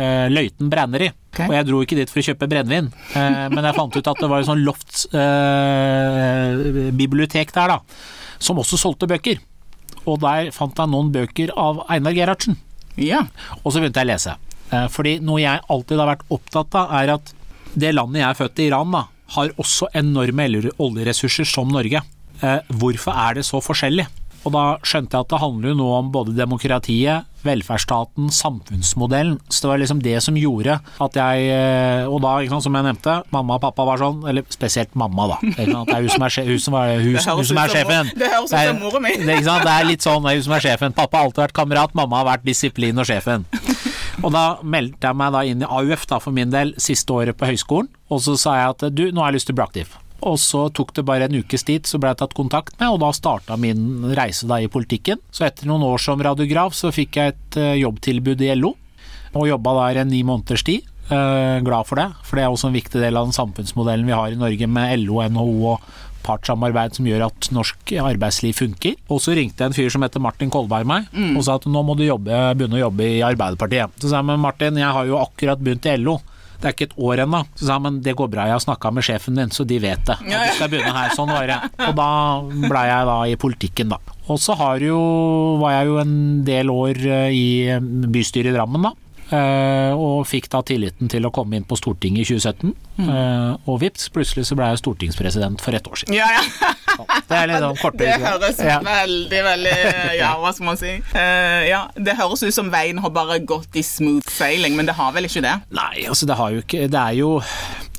[0.00, 1.08] uh, Løiten Brenneri.
[1.30, 1.46] Okay.
[1.46, 4.20] Og jeg dro ikke dit for å kjøpe brennevin, uh, men jeg fant ut at
[4.20, 7.78] det var et sånn loftsbibliotek uh, der, da,
[8.42, 9.36] som også solgte bøker.
[10.08, 12.54] Og der fant jeg noen bøker av Einar Gerhardsen.
[12.98, 13.20] Ja.
[13.62, 14.32] Og så begynte jeg å lese.
[14.94, 17.24] Fordi noe jeg alltid har vært opptatt av, er at
[17.74, 19.02] det landet jeg er født i, Iran, da,
[19.34, 20.44] har også enorme
[20.80, 22.00] oljeressurser som Norge.
[22.80, 24.06] Hvorfor er det så forskjellig?
[24.46, 29.38] Og da skjønte jeg at det handler jo nå om både demokratiet, velferdsstaten, samfunnsmodellen.
[29.48, 32.84] Så det var liksom det som gjorde at jeg eh, Og da, sant, som jeg
[32.84, 35.38] nevnte, mamma og pappa var sånn, eller spesielt mamma, da.
[35.56, 38.12] Det er hun som er, hun som er, hun, hun som er sjefen.
[38.16, 39.14] Det høres ut som mora mi.
[39.20, 40.96] Det, er litt sånn, det er hun som er sjefen.
[40.96, 43.48] Pappa har alltid vært kamerat, mamma har vært disiplin og sjefen.
[44.20, 47.38] Og da meldte jeg meg da inn i AUF da, for min del siste året
[47.40, 49.68] på høyskolen, og så sa jeg at du, nå har jeg lyst til å bli
[49.68, 49.96] aktiv.
[50.26, 53.00] Og så tok det bare en ukes tid, så ble jeg tatt kontakt med, og
[53.02, 55.20] da starta min reise da i politikken.
[55.32, 58.74] Så etter noen år som radiograf så fikk jeg et eh, jobbtilbud i LO,
[59.32, 60.86] og jobba der en ni måneders tid.
[61.10, 64.14] Eh, glad for det, for det er også en viktig del av den samfunnsmodellen vi
[64.14, 68.96] har i Norge med LO, NHO og partssamarbeid som gjør at norsk arbeidsliv funker.
[69.10, 71.32] Og så ringte en fyr som heter Martin Kolberg meg mm.
[71.32, 73.96] og sa at nå må du jobbe, begynne å jobbe i Arbeiderpartiet.
[73.98, 76.18] Så sa jeg men Martin, jeg har jo akkurat begynt i LO.
[76.60, 77.40] Det er ikke et år ennå.
[77.56, 79.78] Så sa han men det går bra, jeg har snakka med sjefen din, så de
[79.82, 80.16] vet det.
[80.20, 81.14] At du skal begynne her.
[81.16, 81.58] Sånn var det.
[81.88, 82.08] Og da
[82.68, 84.00] blei jeg da i politikken, da.
[84.30, 86.14] Og så var jeg jo en
[86.46, 87.46] del år eh, i
[88.12, 88.92] bystyret i Drammen, da.
[89.30, 92.72] Uh, og fikk da tilliten til å komme inn på Stortinget i 2017.
[92.98, 93.06] Mm.
[93.06, 96.16] Uh, og vips, plutselig så ble jeg stortingspresident for ett år siden.
[96.18, 96.42] Ja, ja.
[97.30, 98.80] det er litt sånn Det høres ja.
[98.84, 99.74] veldig, veldig
[100.18, 100.96] Ja, hva skal man si?
[101.14, 104.98] Uh, ja, det høres ut som veien har bare gått i smooth sailing, men det
[104.98, 105.54] har vel ikke det?
[105.76, 107.30] Nei, altså det har jo ikke Det er jo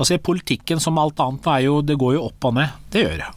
[0.01, 2.71] Altså Politikken som alt annet er jo, det går jo opp og ned.
[2.91, 3.27] Det gjør det.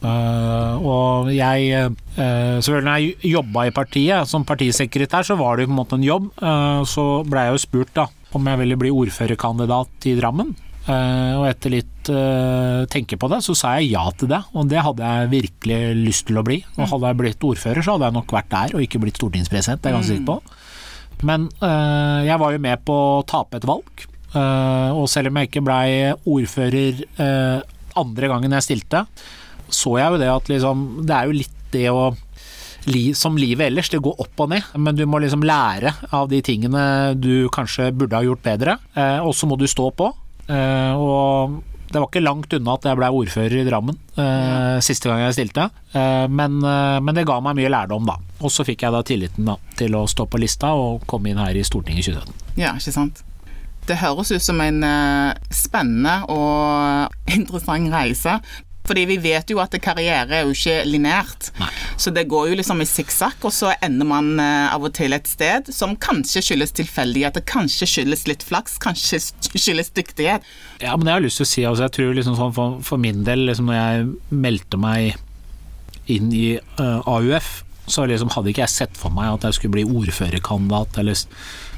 [0.81, 5.75] og jeg Selvfølgelig når jeg jobba i partiet som partisekretær, så var det jo på
[5.75, 6.29] en måte en jobb.
[6.87, 10.53] så blei jeg jo spurt da, om jeg ville bli ordførerkandidat i Drammen.
[10.85, 11.91] Uh, og etter litt
[12.93, 14.39] tenke på det, så sa jeg ja til det.
[14.53, 16.59] Og det hadde jeg virkelig lyst til å bli.
[16.77, 19.81] Og hadde jeg blitt ordfører, så hadde jeg nok vært der og ikke blitt stortingspresident,
[19.81, 21.23] det er jeg ganske sikker på.
[21.25, 24.05] Men uh, jeg var jo med på å tape et valg.
[24.35, 27.03] og selv om jeg ikke blei ordfører
[27.95, 29.05] andre gangen jeg stilte,
[29.71, 32.07] så jeg jo det at liksom Det er jo litt det å
[33.13, 34.63] som livet ellers, det går opp og ned.
[34.77, 38.77] Men du må liksom lære av de tingene du kanskje burde ha gjort bedre.
[38.93, 40.11] Eh, og så må du stå på.
[40.47, 45.07] Eh, og det var ikke langt unna at jeg ble ordfører i Drammen eh, siste
[45.07, 45.69] gang jeg stilte.
[45.93, 48.17] men, men, det ga meg mye lærdom, da.
[48.41, 51.39] Og så fikk jeg da tilliten da, til å stå på lista og komme inn
[51.39, 52.59] her i Stortinget i 2017.
[52.59, 53.23] Ja, ikke sant.
[53.85, 54.81] Det høres ut som en
[55.53, 58.39] spennende og interessant reise.
[58.85, 61.49] Fordi vi vet jo at karriere er jo ikke lineært.
[61.97, 65.15] Så det går jo liksom i sikksakk, og så ender man eh, av og til
[65.15, 69.21] et sted som kanskje skyldes tilfeldighet, kanskje skyldes litt flaks, kanskje
[69.55, 70.45] skyldes dyktighet.
[70.83, 73.01] Ja, men jeg har lyst til å si, altså, jeg tror liksom sånn for, for
[73.01, 74.09] min del, liksom når jeg
[74.45, 75.15] meldte meg
[76.11, 79.57] inn i uh, eh, AUF, så liksom hadde ikke jeg sett for meg at jeg
[79.57, 81.19] skulle bli ordførerkandidat eller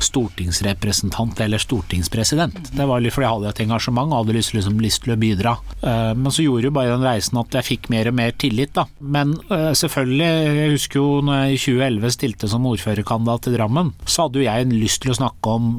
[0.03, 2.71] stortingsrepresentant eller stortingspresident.
[2.71, 5.19] Det var litt fordi jeg hadde et engasjement og hadde lyst, liksom, lyst til å
[5.19, 5.55] bidra.
[5.81, 8.73] Eh, men så gjorde jo bare den reisen at jeg fikk mer og mer tillit,
[8.77, 8.85] da.
[9.01, 10.29] Men eh, selvfølgelig,
[10.61, 14.47] jeg husker jo når jeg i 2011 stilte som ordførerkandidat i Drammen, så hadde jo
[14.47, 15.69] jeg en lyst til å snakke om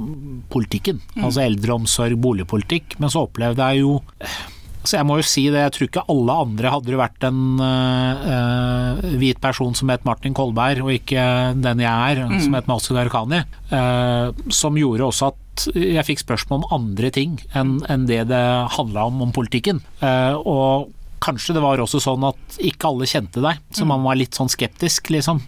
[0.52, 1.02] politikken.
[1.14, 1.24] Mm.
[1.24, 2.98] Altså eldreomsorg, boligpolitikk.
[2.98, 3.98] Men så opplevde jeg jo
[4.84, 7.40] så jeg må jo si det, jeg tror ikke alle andre hadde det vært en
[7.60, 11.24] uh, hvit person som het Martin Kolberg, og ikke
[11.58, 12.38] den jeg er, mm.
[12.44, 17.34] som het Masud Arkani, uh, som gjorde også at jeg fikk spørsmål om andre ting
[17.58, 18.44] enn en det det
[18.76, 19.82] handla om om politikken.
[20.02, 23.92] Uh, og kanskje det var også sånn at ikke alle kjente deg, så mm.
[23.92, 25.42] man var litt sånn skeptisk, liksom.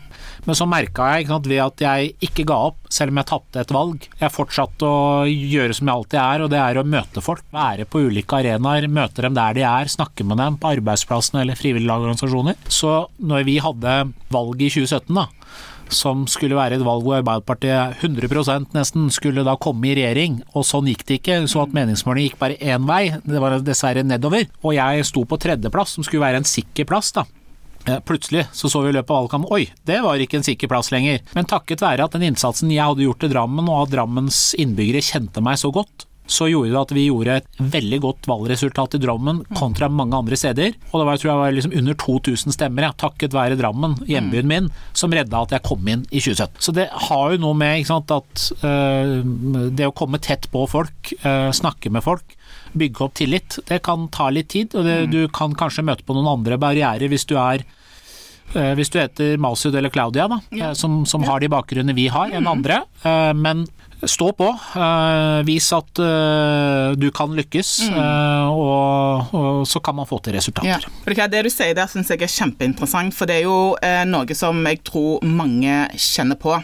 [0.46, 3.62] Men så merka jeg sant, ved at jeg ikke ga opp, selv om jeg tapte
[3.62, 4.06] et valg.
[4.20, 7.44] Jeg fortsatte å gjøre som jeg alltid er, og det er å møte folk.
[7.54, 11.58] Være på ulike arenaer, møte dem der de er, snakke med dem på arbeidsplassen eller
[11.58, 12.58] frivillige organisasjoner.
[12.70, 13.98] Så når vi hadde
[14.32, 15.28] valget i 2017, da,
[15.90, 20.66] som skulle være et valg hvor Arbeiderpartiet 100% nesten skulle da komme i regjering, og
[20.66, 21.40] sånn gikk det ikke.
[21.50, 24.46] Så at meningsmålingene gikk bare én vei, det var dessverre nedover.
[24.62, 27.26] Og jeg sto på tredjeplass, som skulle være en sikker plass, da.
[28.06, 30.90] Plutselig så så vi i løpet av valgkampen oi, det var ikke en sikker plass
[30.94, 31.22] lenger.
[31.36, 35.04] Men takket være at den innsatsen jeg hadde gjort i Drammen, og at Drammens innbyggere
[35.04, 39.00] kjente meg så godt, så gjorde det at vi gjorde et veldig godt valgresultat i
[39.02, 40.76] Drammen kontra mange andre steder.
[40.92, 44.50] Og det var, tror jeg var liksom under 2000 stemmer, ja, takket være Drammen, hjembyen
[44.50, 46.60] min, som redda at jeg kom inn i 2017.
[46.62, 49.18] Så det har jo noe med sant, at uh,
[49.74, 52.36] det å komme tett på folk, uh, snakke med folk,
[52.72, 53.58] bygge opp tillit.
[53.68, 55.12] Det kan ta litt tid, og det, mm.
[55.12, 57.64] du kan kanskje møte på noen andre barrierer hvis du er
[58.54, 60.72] eh, hvis du heter Masud eller Claudia, da, ja.
[60.74, 61.32] som, som ja.
[61.32, 62.52] har de bakgrunnene vi har, enn mm.
[62.54, 62.82] andre.
[63.02, 63.66] Eh, men
[64.08, 64.48] stå på.
[64.74, 67.96] Uh, vis at uh, du kan lykkes, mm.
[67.96, 70.68] uh, og, og, så kan man få til resultater.
[70.70, 71.26] Ja.
[71.30, 73.74] Det, du sier der syns jeg er kjempeinteressant, for det er jo
[74.08, 76.54] noe som jeg tror mange kjenner på.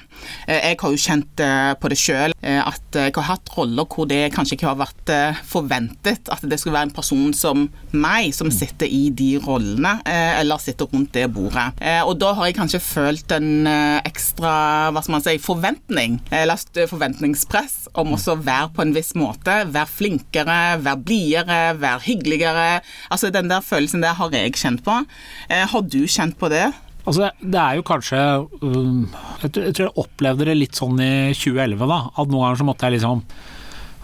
[0.49, 1.43] jeg har jo kjent
[1.81, 5.13] på det sjøl, at jeg har hatt roller hvor det kanskje ikke har vært
[5.49, 10.63] forventet at det skulle være en person som meg som sitter i de rollene, eller
[10.63, 11.69] sitter rundt det bordet.
[12.07, 13.69] og da har jeg kanskje følt en
[14.07, 14.55] ekstra
[14.95, 19.15] hva skal man si, forventning, eller forventning forventningspress om også å være på en viss
[19.17, 19.67] måte.
[19.73, 22.83] Være flinkere, være blidere, være hyggeligere.
[23.11, 25.05] Altså Den der følelsen der har jeg kjent på.
[25.49, 26.73] Eh, har du kjent på det?
[27.07, 28.19] Altså, det er jo kanskje
[28.63, 29.07] um,
[29.43, 32.11] Jeg tror jeg opplevde det litt sånn i 2011, da.
[32.17, 33.23] At noen ganger så måtte jeg liksom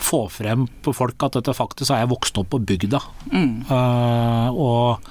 [0.02, 3.00] få frem på folk at dette faktisk har jeg vokst opp på bygda.
[3.30, 3.66] Mm.
[3.70, 5.02] Uh, og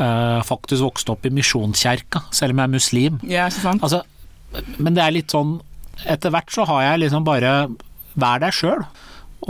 [0.00, 3.20] uh, faktisk vokst opp i misjonskjerka, selv om jeg er muslim.
[3.28, 3.84] Ja, ikke sant?
[3.84, 4.02] Altså,
[4.78, 5.58] men det er litt sånn
[6.10, 7.54] etter hvert så har jeg liksom bare
[8.12, 8.82] Vær deg sjøl.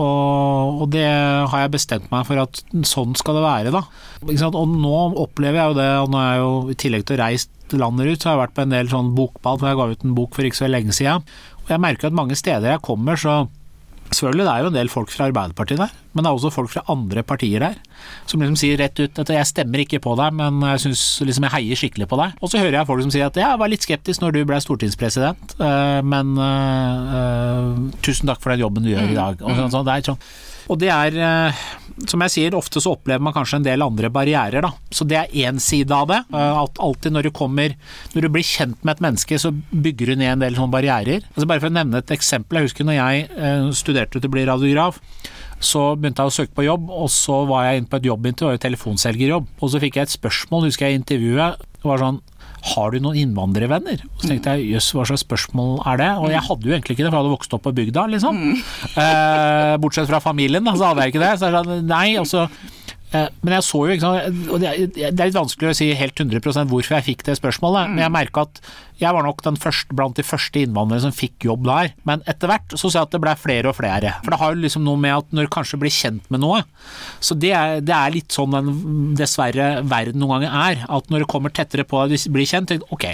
[0.01, 3.83] Og, det har jeg bestemt meg for at sånn skal det være, da.
[4.23, 7.25] Og nå opplever jeg jo det, og nå er jeg jo i tillegg til å
[7.25, 9.89] reist landet rundt, så har jeg vært på en del sånn bokbad, for jeg ga
[9.91, 11.27] ut en bok for ikke så lenge siden.
[11.65, 13.37] Og jeg merker at mange steder jeg kommer, så
[14.13, 16.71] Selvfølgelig, det er jo en del folk fra Arbeiderpartiet der, men det er også folk
[16.73, 17.79] fra andre partier der
[18.29, 21.47] som liksom sier rett ut at jeg stemmer ikke på deg, men jeg synes liksom
[21.49, 22.37] jeg heier skikkelig på deg.
[22.41, 24.61] Og så hører jeg folk som sier at jeg var litt skeptisk når du ble
[24.63, 29.43] stortingspresident, eh, men uh, uh, tusen takk for den jobben du gjør i dag.
[29.43, 30.23] Og, sånn, det er sånn
[30.71, 31.17] og det er,
[32.09, 34.71] som jeg sier, ofte så opplever man kanskje en del andre barrierer, da.
[34.95, 36.21] Så det er én side av det.
[36.33, 37.75] At alltid når du kommer
[38.15, 41.27] Når du blir kjent med et menneske, så bygger du ned en del sånne barrierer.
[41.35, 42.61] Altså bare for å nevne et eksempel.
[42.61, 45.01] Jeg husker når jeg studerte til å bli radiograf.
[45.63, 48.59] Så begynte jeg å søke på jobb, og så var jeg inne på et jobbintervju,
[48.65, 49.47] telefonselgerjobb.
[49.63, 51.63] Og så fikk jeg et spørsmål, husker jeg intervjuet.
[51.79, 52.19] Det var sånn
[52.63, 54.05] har du noen innvandrervenner?
[54.07, 56.11] Og så tenkte jeg jøss, hva slags spørsmål er det?
[56.23, 58.39] Og jeg hadde jo egentlig ikke det, for jeg hadde vokst opp på bygda, liksom.
[58.93, 61.33] Eh, bortsett fra familien, da, så hadde jeg ikke det.
[61.41, 62.71] Så jeg sa nei, og så Eh,
[63.13, 64.11] men jeg så jo ikke
[64.53, 64.71] og Det
[65.03, 68.47] er litt vanskelig å si helt 100% hvorfor jeg fikk det spørsmålet, men jeg merka
[68.47, 68.63] at
[69.03, 71.93] jeg var nok den første, blant de første innvandrere som fikk jobb der.
[72.09, 74.15] Men etter hvert så ser jeg at det ble flere og flere.
[74.23, 76.63] For det har jo liksom noe med at når du kanskje blir kjent med noe
[77.25, 80.87] Så det er, det er litt sånn den dessverre verden noen ganger er.
[80.93, 83.09] At når du kommer tettere på og blir kjent, ok.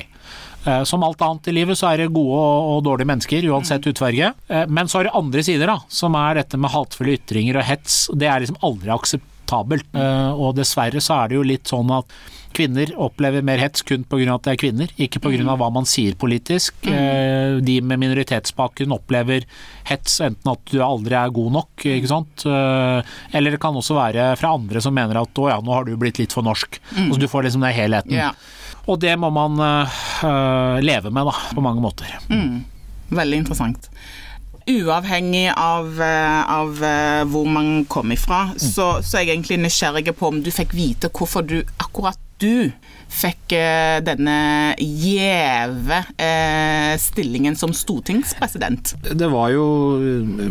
[0.68, 2.42] Eh, som alt annet i livet så er det gode
[2.74, 4.32] og dårlige mennesker, uansett hudfarge.
[4.48, 7.68] Eh, men så har det andre sider, da, som er dette med hatefulle ytringer og
[7.68, 8.06] hets.
[8.12, 9.94] Det er liksom aldri akseptert akseptabelt.
[9.94, 12.12] Eh, og dessverre så er det jo litt sånn at
[12.56, 14.34] kvinner opplever mer hets kun pga.
[14.34, 15.42] at det er kvinner, ikke pga.
[15.44, 15.58] Mm.
[15.60, 16.74] hva man sier politisk.
[16.84, 16.92] Mm.
[16.92, 19.44] Eh, de med minoritetsbakgrunn opplever
[19.84, 22.46] hets enten at du aldri er god nok, ikke sant.
[22.46, 25.84] Eh, eller det kan også være fra andre som mener at å ja, nå har
[25.84, 26.80] du blitt litt for norsk.
[26.96, 27.08] Mm.
[27.08, 28.16] Og så du får liksom den helheten.
[28.16, 28.34] Yeah.
[28.88, 32.08] Og det må man uh, leve med, da, på mange måter.
[32.32, 32.64] Mm.
[33.12, 33.90] Veldig interessant
[34.68, 40.14] uavhengig av, eh, av, eh, hvor man kom ifra, så, så, er jeg egentlig nysgjerrig
[40.16, 42.70] på om du fikk vite hvorfor du, akkurat du,
[43.08, 44.36] fikk eh, denne
[44.78, 46.02] gjeve
[47.00, 48.92] stillingen som stortingspresident.
[49.08, 49.64] Det var jo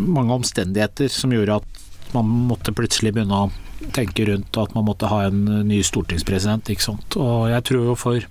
[0.02, 5.08] mange omstendigheter som gjorde at man måtte plutselig begynne å tenke rundt at man måtte
[5.08, 6.68] ha en ny stortingspresident.
[6.68, 7.16] ikke sant?
[7.20, 8.26] Og jeg tror jo for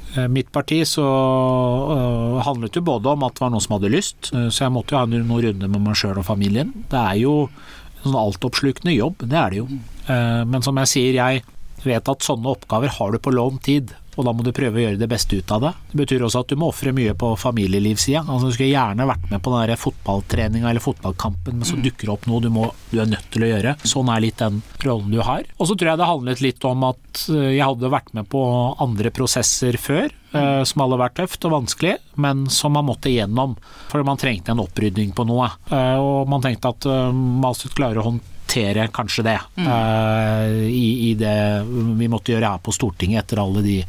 [0.31, 4.31] mitt parti så uh, handlet jo både om at det var noen som hadde lyst,
[4.35, 6.73] uh, så jeg måtte jo ha noen runder med meg sjøl og familien.
[6.91, 9.67] Det er jo en sånn altoppslukende jobb, det er det jo.
[10.09, 11.43] Men som jeg sier, jeg
[11.85, 14.83] vet at sånne oppgaver har du på lånt tid og da må du prøve å
[14.85, 15.71] gjøre det beste ut av det.
[15.91, 18.23] Det betyr også at du må ofre mye på familielivssida.
[18.25, 21.83] Altså, du skulle gjerne vært med på den fotballtreninga eller fotballkampen, men så mm.
[21.87, 23.75] dukker det opp noe du, må, du, er nødt til å gjøre.
[23.87, 25.45] Sånn er litt den rollen du har.
[25.57, 28.41] Og så tror jeg det handlet litt om at eh, jeg hadde vært med på
[28.83, 33.55] andre prosesser før, eh, som hadde vært tøft og vanskelig, men som man måtte igjennom.
[33.93, 35.49] Fordi man trengte en opprydning på noe.
[35.71, 39.67] Eh, og man tenkte at man klarer klare å håndtere håndtere kanskje det, mm.
[39.67, 41.63] uh, i, i, det
[41.97, 43.81] vi måtte gjøre her på Stortinget etter alle de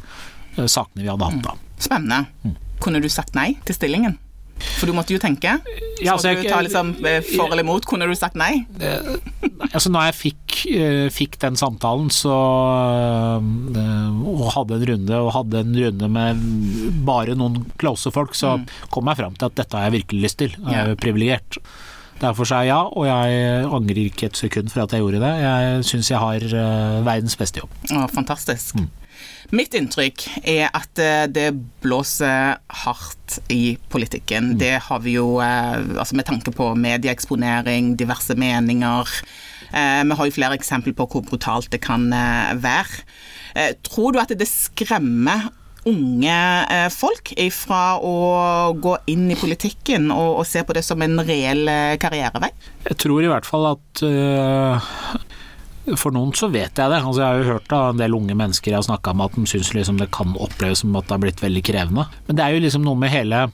[0.57, 1.55] uh, sakene vi hadde hatt da.
[1.55, 1.79] Mm.
[1.79, 2.25] Spennende.
[2.43, 2.59] Mm.
[2.83, 4.19] Kunne du sagt nei til stillingen?
[4.77, 5.57] For du måtte jo tenke.
[5.97, 7.87] Så ja, altså, du ta liksom eh, for eller imot.
[7.89, 8.63] Kunne du sagt nei?
[9.73, 10.57] altså når jeg fikk,
[11.11, 12.35] fikk den samtalen så
[13.43, 16.45] og hadde en runde, og hadde en runde med
[17.07, 18.67] bare noen close folk, så mm.
[18.93, 20.55] kom jeg fram til at dette har jeg virkelig lyst til.
[20.61, 21.59] Jeg er jo privilegert.
[22.23, 25.31] Derfor sa jeg ja, og jeg angrer ikke et sekund for at jeg gjorde det.
[25.43, 27.73] Jeg syns jeg har uh, verdens beste jobb.
[27.91, 28.79] Å, fantastisk.
[28.79, 28.91] Mm.
[29.53, 31.51] Mitt inntrykk er at eh, det
[31.83, 34.53] blåser hardt i politikken.
[34.53, 34.59] Mm.
[34.61, 39.17] Det har vi jo uh, altså med tanke på medieeksponering, diverse meninger.
[39.73, 42.03] Vi har jo flere eksempler på hvor brutalt det kan
[42.61, 42.99] være.
[43.81, 45.47] Tror du at det skremmer
[45.89, 46.37] unge
[46.71, 48.15] eh, folk fra å
[48.79, 52.51] gå inn i politikken og, og se på det som en reell eh, karrierevei?
[52.87, 54.93] Jeg tror i hvert fall at uh,
[55.99, 57.01] for noen så vet jeg det.
[57.01, 59.39] Altså, jeg har jo hørt av en del unge mennesker jeg har snakka med at
[59.39, 62.07] de syns liksom det kan oppleves som at det har blitt veldig krevende.
[62.29, 63.45] Men det er jo liksom noe med hele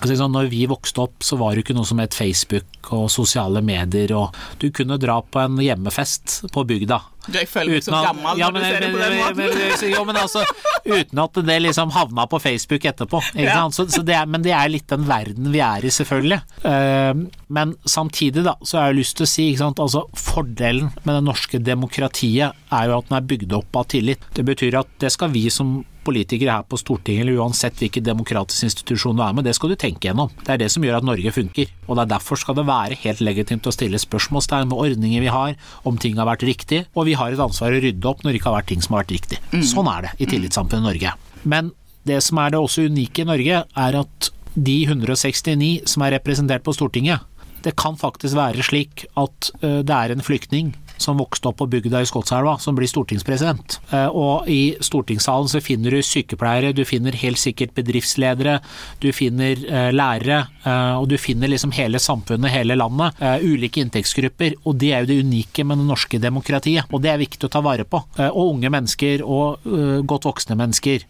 [0.00, 3.10] altså, sånn, Når vi vokste opp, så var det ikke noe som het Facebook og
[3.12, 7.00] sosiale medier, og du kunne dra på en hjemmefest på bygda
[7.32, 9.86] jeg føler meg så gammel ja, når du ser det på den måten.
[9.94, 10.42] jo, men altså,
[10.84, 13.22] uten at det liksom havna på Facebook etterpå.
[13.40, 13.56] Ja.
[13.72, 16.40] Så, så det er, men det er litt den verden vi er i, selvfølgelig.
[16.64, 21.12] Uh, men samtidig da, så har jeg lyst til å si sant, altså, fordelen med
[21.14, 24.28] det norske demokratiet er jo at den er bygd opp av tillit.
[24.36, 28.68] Det betyr at det skal vi som politikere her på Stortinget, eller uansett hvilken demokratisk
[28.68, 30.32] institusjon du er med, det skal du tenke gjennom.
[30.44, 31.72] Det er det som gjør at Norge funker.
[31.88, 35.32] Og det er derfor skal det være helt legitimt å stille spørsmålstegn med ordninger vi
[35.32, 35.56] har,
[35.88, 36.84] om ting har vært riktig.
[36.94, 38.96] Og vi har et ansvar å rydde opp når det ikke har vært ting som
[38.96, 39.40] har vært riktig.
[39.54, 39.64] Mm.
[39.72, 41.16] Sånn er det i tillitssamfunnet Norge.
[41.48, 41.72] Men
[42.04, 46.64] det som er det også unike i Norge, er at de 169 som er representert
[46.66, 47.24] på Stortinget,
[47.64, 52.02] det kan faktisk være slik at det er en flyktning som vokste opp på bygda
[52.02, 53.78] i Skotselva, som blir stortingspresident.
[53.90, 58.58] Eh, og i stortingssalen så finner du sykepleiere, du finner helt sikkert bedriftsledere,
[59.02, 63.20] du finner eh, lærere, eh, og du finner liksom hele samfunnet, hele landet.
[63.44, 64.58] Ulike inntektsgrupper.
[64.64, 67.52] Og det er jo det unike med det norske demokratiet, og det er viktig å
[67.52, 68.00] ta vare på.
[68.24, 69.64] Og unge mennesker og
[70.08, 71.04] godt voksne mennesker.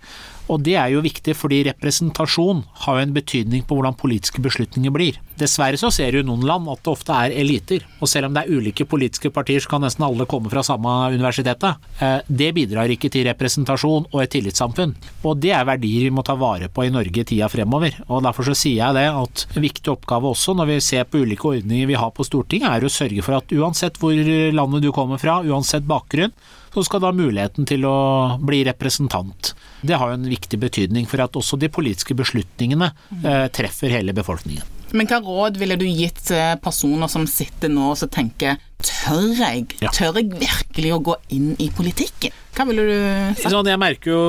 [0.53, 4.93] Og det er jo viktig fordi representasjon har jo en betydning på hvordan politiske beslutninger
[4.93, 5.19] blir.
[5.41, 8.37] Dessverre så ser du i noen land at det ofte er eliter, og selv om
[8.37, 11.81] det er ulike politiske partier, så kan nesten alle komme fra samme universitetet.
[11.99, 14.95] Eh, det bidrar ikke til representasjon og et tillitssamfunn.
[15.25, 17.97] Og det er verdier vi må ta vare på i Norge i tida fremover.
[18.09, 21.25] Og derfor så sier jeg det at en viktig oppgave også når vi ser på
[21.25, 24.93] ulike ordninger vi har på Stortinget, er å sørge for at uansett hvor landet du
[24.95, 26.35] kommer fra, uansett bakgrunn,
[26.75, 27.97] så skal du ha muligheten til å
[28.43, 29.55] bli representant.
[29.83, 32.91] Det har jo en viktig betydning for at også de politiske beslutningene
[33.23, 34.73] eh, treffer hele befolkningen.
[34.95, 36.29] Men hva råd ville du gitt
[36.63, 39.65] personer som sitter nå og tenker tør jeg?
[39.83, 39.91] Ja.
[39.95, 42.35] Tør jeg virkelig å gå inn i politikken?
[42.55, 42.95] Hva ville du
[43.35, 43.51] sagt?
[43.51, 44.23] Sånn, jeg merker jo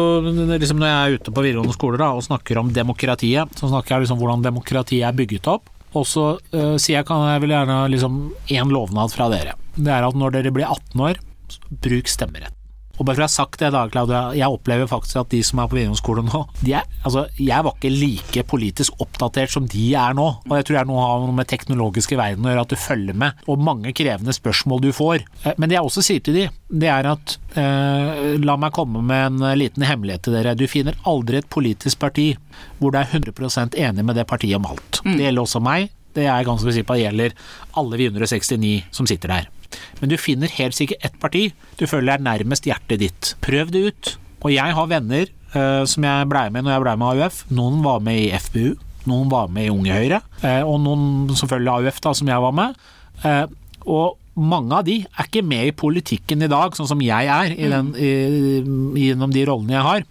[0.56, 3.96] liksom når jeg er ute på videregående skoler da, og snakker om demokratiet, så snakker
[3.96, 5.70] jeg liksom om hvordan demokratiet er bygget opp.
[5.96, 8.18] Og så uh, sier jeg kan jeg vil gjerne liksom
[8.52, 9.56] én lovnad fra dere.
[9.76, 11.22] Det er at når dere blir 18 år,
[11.70, 12.56] bruk stemmerett.
[12.96, 15.60] Og bare for å ha sagt det, da, Claudia, jeg opplever faktisk at de som
[15.60, 19.88] er på videregående skole nå er, altså, Jeg var ikke like politisk oppdatert som de
[20.00, 20.28] er nå.
[20.48, 23.20] Og jeg tror jeg nå har noe med teknologiske verden å gjøre, at du følger
[23.26, 23.44] med.
[23.52, 25.26] Og mange krevende spørsmål du får.
[25.44, 29.04] Eh, men det jeg også sier til de, det er at eh, La meg komme
[29.06, 30.56] med en liten hemmelighet til dere.
[30.58, 32.32] Du finner aldri et politisk parti
[32.80, 35.04] hvor du er 100% enig med det partiet om alt.
[35.04, 35.18] Mm.
[35.18, 35.92] Det gjelder også meg.
[36.16, 37.36] Det er jeg ganske sikker på gjelder
[37.76, 39.52] alle vi 169 som sitter der.
[40.02, 41.48] Men du finner helt sikkert ett parti
[41.80, 43.34] du føler er nærmest hjertet ditt.
[43.44, 44.12] Prøv det ut.
[44.46, 47.42] Og jeg har venner uh, som jeg blei med når jeg blei med AUF.
[47.56, 48.76] Noen var med i FBU,
[49.10, 52.56] noen var med i Unge Høyre, uh, og noen selvfølgelig AUF, da, som jeg var
[52.56, 52.78] med.
[53.26, 53.46] Uh,
[53.86, 57.54] og mange av de er ikke med i politikken i dag, sånn som jeg er,
[57.56, 58.12] i den, i,
[59.06, 60.06] gjennom de rollene jeg har.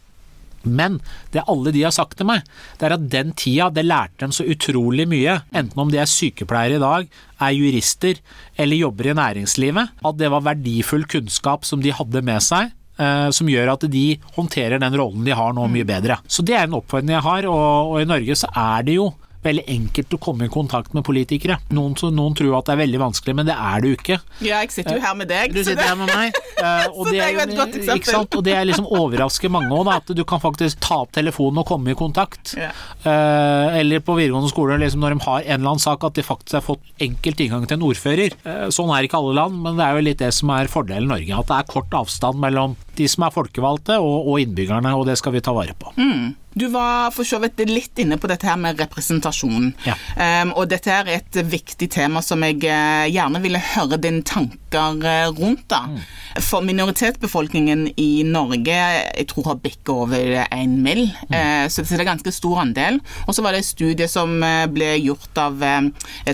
[0.64, 1.00] Men
[1.34, 2.44] det alle de har sagt til meg,
[2.80, 6.10] det er at den tida det lærte dem så utrolig mye, enten om de er
[6.10, 7.10] sykepleiere i dag,
[7.44, 8.22] er jurister
[8.56, 12.72] eller jobber i næringslivet, at det var verdifull kunnskap som de hadde med seg.
[12.94, 14.04] Eh, som gjør at de
[14.36, 16.20] håndterer den rollen de har nå mye bedre.
[16.30, 19.08] Så Det er en oppfordring jeg har, og, og i Norge så er det jo
[19.44, 21.58] veldig enkelt å komme i kontakt med politikere.
[21.74, 24.18] Noen, noen, tror at det er veldig vanskelig, men det er det jo ikke.
[24.40, 25.54] Ja, jeg sitter jo her med deg.
[25.54, 26.34] Du sitter her med meg.
[26.64, 27.98] Eh, og det, er jo et godt eksempel.
[27.98, 28.36] Ikke sant?
[28.38, 31.66] Og det er liksom overrasker mange òg, at du kan faktisk ta opp telefonen og
[31.68, 32.54] komme i kontakt.
[32.56, 32.70] Ja.
[33.02, 36.24] Eh, eller på videregående skole, liksom når de har en eller annen sak, at de
[36.24, 38.38] faktisk har fått enkelt inngang til en ordfører.
[38.46, 41.10] Eh, sånn er ikke alle land, men det er jo litt det som er fordelen
[41.10, 41.42] Norge.
[41.42, 45.18] At det er kort avstand mellom de som er folkevalgte og, og innbyggerne, og det
[45.20, 45.94] skal vi ta vare på.
[45.98, 46.34] Mm.
[46.54, 49.72] Du var for så vidt litt inne på dette her med representasjon.
[49.88, 49.96] Ja.
[50.14, 55.00] Um, og dette er et viktig tema som jeg uh, gjerne ville høre dine tanker
[55.02, 55.66] uh, rundt.
[55.72, 55.82] da.
[55.90, 55.98] Mm.
[56.44, 61.34] For minoritetsbefolkningen i Norge jeg tror har bikket over én mill., mm.
[61.34, 63.00] uh, så det er en ganske stor andel.
[63.26, 64.38] Og så var det et studie som
[64.70, 65.62] ble gjort av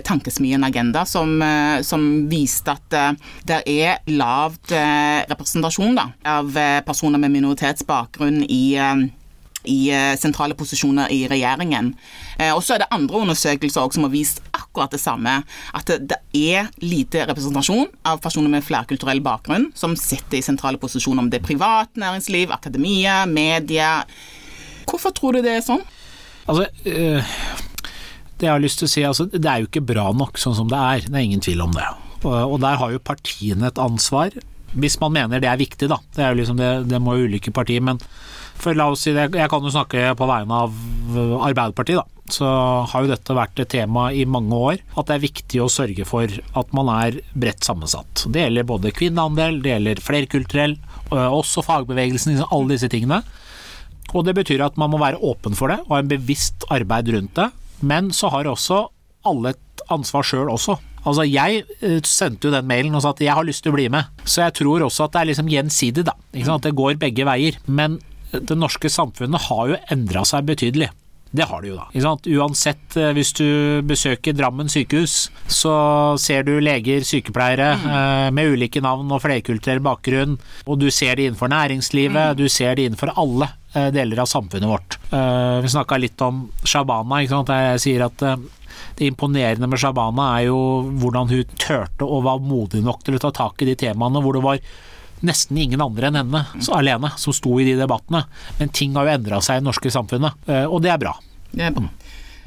[0.05, 1.41] Tankesmien Agenda, som,
[1.85, 4.73] som viste at det er lavt
[5.31, 6.50] representasjon da, av
[6.85, 8.63] personer med minoritetsbakgrunn i
[9.63, 11.93] i eh, sentrale posisjoner i regjeringen.
[12.37, 15.41] Eh, og så er det andre undersøkelser som har vist akkurat det samme.
[15.77, 21.21] At det er lite representasjon av personer med flerkulturell bakgrunn som sitter i sentrale posisjoner,
[21.23, 23.99] om det er privat næringsliv, akademia, media.
[24.89, 25.83] Hvorfor tror du det er sånn?
[26.49, 30.41] Altså, det jeg har lyst til å si, altså, det er jo ikke bra nok
[30.41, 31.05] sånn som det er.
[31.05, 31.85] Det er ingen tvil om det.
[32.25, 34.33] Og der har jo partiene et ansvar.
[34.71, 35.99] Hvis man mener det er viktig, da.
[36.15, 37.83] Det, er jo liksom det, det må jo ulike partier.
[37.83, 37.99] men
[38.61, 40.75] for la oss si det, Jeg kan jo snakke på vegne av
[41.47, 42.25] Arbeiderpartiet, da.
[42.31, 42.47] Så
[42.87, 44.83] har jo dette vært et tema i mange år.
[44.95, 48.27] At det er viktig å sørge for at man er bredt sammensatt.
[48.31, 50.77] Det gjelder både kvinneandel, det gjelder flerkulturell,
[51.11, 53.23] også fagbevegelsen, liksom alle disse tingene.
[54.13, 57.11] Og det betyr at man må være åpen for det og ha en bevisst arbeid
[57.15, 57.49] rundt det.
[57.81, 58.85] Men så har også
[59.27, 60.77] alle et ansvar sjøl også.
[61.01, 61.65] Altså Jeg
[62.07, 64.09] sendte jo den mailen og sa at jeg har lyst til å bli med.
[64.25, 66.17] Så jeg tror også at det er liksom gjensidig, da.
[66.53, 67.57] At det går begge veier.
[67.67, 67.99] Men
[68.31, 70.91] det norske samfunnet har jo endra seg betydelig.
[71.31, 72.15] Det har det jo, da.
[72.43, 73.47] Uansett, eh, hvis du
[73.87, 75.73] besøker Drammen sykehus, så
[76.19, 77.85] ser du leger, sykepleiere mm.
[77.87, 80.35] eh, med ulike navn og flerkulturell bakgrunn.
[80.67, 82.39] Og du ser det innenfor næringslivet, mm.
[82.39, 84.99] du ser det innenfor alle eh, deler av samfunnet vårt.
[85.11, 87.23] Vi snakka litt om Shabana.
[87.23, 88.23] Jeg sier at
[88.97, 90.61] det imponerende med Shabana er jo
[91.01, 94.37] hvordan hun turte og var modig nok til å ta tak i de temaene hvor
[94.37, 94.63] det var
[95.25, 98.23] nesten ingen andre enn henne så alene som sto i de debattene.
[98.59, 101.15] Men ting har jo endra seg i det norske samfunnet, eh, og det er bra.
[101.51, 101.89] Det er bra.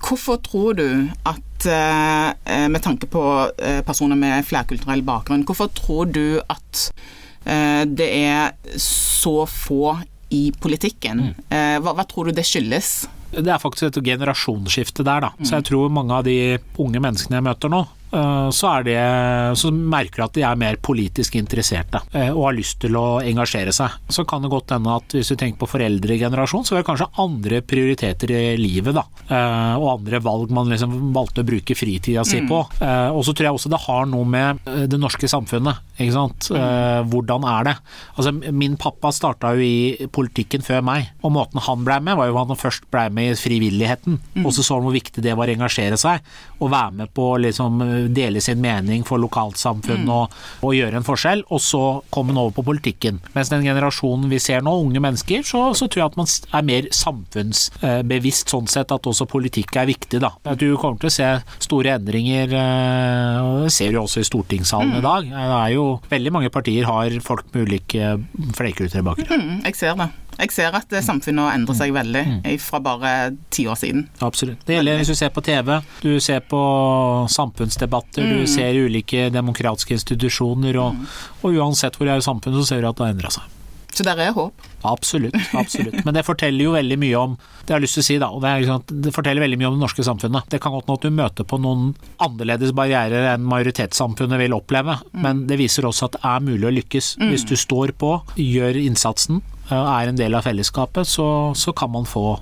[0.05, 0.89] Hvorfor tror du
[1.25, 3.23] at, eh, med tanke på
[3.57, 6.89] eh, personer med flerkulturell bakgrunn, hvorfor tror du at
[7.45, 9.99] det er så få
[10.33, 11.19] i politikken?
[11.21, 11.83] Mm.
[11.85, 13.03] Hva, hva tror du det skyldes?
[13.35, 15.31] Det er faktisk et generasjonsskifte der, da.
[15.43, 17.85] Så jeg tror mange av de unge menneskene jeg møter nå,
[18.55, 18.99] så, det,
[19.61, 23.21] så merker du at de er mer politisk interesserte eh, og har lyst til å
[23.25, 23.95] engasjere seg.
[24.13, 27.11] Så kan det godt hende at hvis du tenker på foreldregenerasjon, så er det kanskje
[27.23, 29.07] andre prioriteter i livet, da.
[29.29, 32.61] Eh, og andre valg man liksom valgte å bruke fritida si på.
[32.81, 33.15] Mm.
[33.15, 34.61] Og så tror jeg også det har noe med
[34.91, 36.49] det norske samfunnet, ikke sant.
[36.51, 37.11] Mm.
[37.13, 37.75] Hvordan er det?
[38.17, 42.31] Altså, min pappa starta jo i politikken før meg, og måten han blei med, var
[42.31, 44.45] jo at han først blei med i frivilligheten, mm.
[44.45, 46.25] og så så han hvor viktig det var å engasjere seg,
[46.61, 47.83] og være med på liksom
[48.13, 50.13] dele sin mening for lokalsamfunn mm.
[50.13, 51.83] og, og, gjøre en forskjell, og så
[52.15, 53.21] komme han over på politikken.
[53.37, 56.67] Mens den generasjonen vi ser nå, unge mennesker, så, så tror jeg at man er
[56.67, 60.23] mer samfunnsbevisst sånn sett at også politikk er viktig.
[60.25, 60.35] da.
[60.59, 61.31] Du kommer til å se
[61.63, 64.99] store endringer, eh, og det ser du også i stortingssalen mm.
[65.01, 65.31] i dag.
[65.35, 68.15] Det er jo Veldig mange partier har folk med ulike
[68.57, 69.45] flerkulturelle bakgrunn.
[69.45, 70.09] Mm, jeg ser det.
[70.35, 71.99] Jeg ser at samfunnet har endret seg mm.
[71.99, 72.39] veldig mm.
[72.63, 73.13] fra bare
[73.55, 74.07] ti år siden.
[74.25, 74.65] Absolutt.
[74.67, 75.73] Det gjelder hvis du ser på TV,
[76.03, 76.63] du ser på
[77.31, 78.39] samfunnsdebatter, mm.
[78.41, 81.19] du ser ulike demokratiske institusjoner, og, mm.
[81.43, 83.54] og uansett hvor det er i samfunnet, så ser du at det har endra seg.
[83.95, 84.65] Så der er håp?
[84.83, 85.37] Absolutt.
[85.55, 86.01] absolutt.
[86.05, 88.29] Men det forteller jo veldig mye om det jeg har lyst til å si da,
[88.35, 90.49] og det, liksom, det forteller veldig mye om det norske samfunnet.
[90.51, 91.93] Det kan godt hende at du møter på noen
[92.25, 95.21] annerledes barrierer enn majoritetssamfunnet vil oppleve, mm.
[95.23, 97.13] men det viser også at det er mulig å lykkes.
[97.23, 97.29] Mm.
[97.31, 99.41] Hvis du står på, gjør innsatsen,
[99.71, 102.35] er en del av fellesskapet, så, så kan man få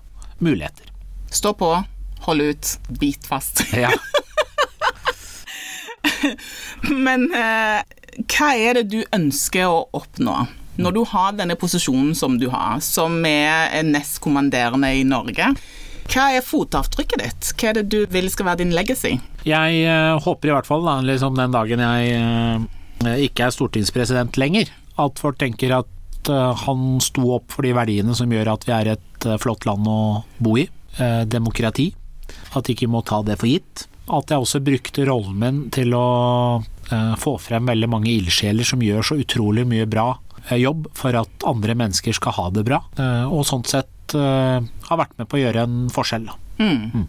[0.42, 0.88] muligheter.
[1.32, 1.70] Stå på,
[2.26, 3.62] hold ut, bit fast.
[3.76, 3.92] Ja.
[7.06, 7.84] Men eh,
[8.32, 10.34] hva er det du ønsker å oppnå?
[10.82, 15.52] Når du har denne posisjonen som du har, som er nestkommanderende i Norge,
[16.12, 17.50] hva er fotavtrykket ditt?
[17.56, 19.16] Hva er det du vil skal være din legacy?
[19.46, 24.36] Jeg uh, håper i hvert fall da, liksom den dagen jeg uh, ikke er stortingspresident
[24.42, 24.70] lenger,
[25.00, 25.90] at folk tenker at
[26.28, 29.88] Eh, han sto opp for de verdiene som gjør at vi er et flott land
[29.88, 30.68] å bo i.
[31.24, 31.86] Demokrati.
[32.52, 33.86] At ikke vi må ta det for gitt.
[34.12, 36.60] At jeg også brukte rollen min til å
[37.16, 40.10] få frem veldig mange ildsjeler som gjør så utrolig mye bra
[40.50, 42.82] jobb for at andre mennesker skal ha det bra.
[43.30, 46.26] Og sånn sett har vært med på å gjøre en forskjell.
[46.58, 46.80] Mm.
[46.92, 47.06] Mm.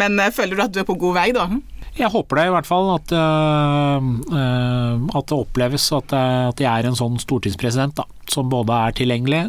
[0.00, 1.48] Men føler du at du er på god vei, da?
[1.98, 2.88] Jeg håper det i hvert fall.
[2.94, 3.12] At,
[5.10, 9.42] at det oppleves at, at, jeg er en sånn stortingspresident da, som både er tilgjengelig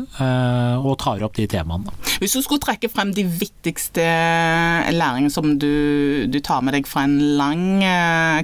[0.82, 1.93] og tar opp de temaene.
[2.21, 4.05] Hvis du skulle trekke frem de viktigste
[4.93, 5.71] læringene som du,
[6.29, 7.84] du, tar med deg fra en lang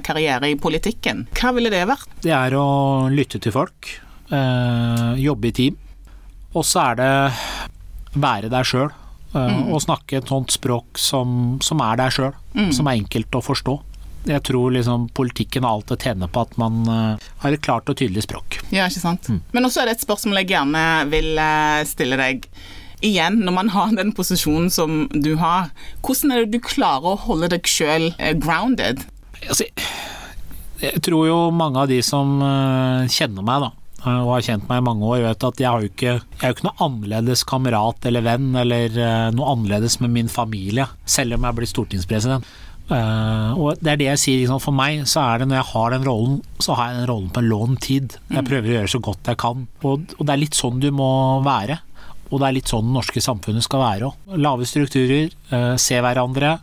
[0.06, 2.20] karriere i politikken, hva ville det vært?
[2.24, 2.68] Det er å
[3.12, 3.98] lytte til folk,
[4.28, 5.76] jobbe i team.
[6.56, 7.12] Og så er det
[8.18, 8.90] være deg sjøl.
[9.34, 9.68] Mm.
[9.74, 12.70] Og snakke et sånt språk som, som er deg sjøl, mm.
[12.72, 13.74] som er enkelt å forstå.
[14.28, 17.88] Jeg tror liksom politikken har alt å tjene på at man uh, har et klart
[17.88, 18.58] og tydelig språk.
[18.72, 19.28] Ja, ikke sant.
[19.28, 19.42] Mm.
[19.54, 21.40] Men også er det et spørsmål jeg gjerne vil
[21.88, 22.48] stille deg.
[23.04, 25.68] Igjen, når man har den posisjonen som du har,
[26.02, 28.08] hvordan er det du klarer å holde deg sjøl
[28.42, 29.04] grounded?
[29.44, 29.68] Altså,
[30.82, 32.40] jeg tror jo mange av de som
[33.06, 33.70] kjenner meg, da,
[34.06, 36.52] og har kjent meg i mange år, vet at jeg, har jo ikke, jeg er
[36.52, 38.94] jo ikke noe annerledes kamerat eller venn eller
[39.34, 42.46] noe annerledes med min familie, selv om jeg blir stortingspresident.
[42.88, 45.70] Uh, og det er det jeg sier, liksom, For meg så er det når jeg
[45.74, 48.16] har den rollen, så har jeg den rollen på en lånt tid.
[48.30, 48.48] Jeg mm.
[48.48, 49.66] prøver å gjøre så godt jeg kan.
[49.82, 51.10] Og, og, det er litt sånn du må
[51.44, 51.78] være.
[52.30, 54.32] Og det er litt sånn det norske samfunnet skal være òg.
[54.40, 55.30] Lave strukturer,
[55.80, 56.58] se hverandre,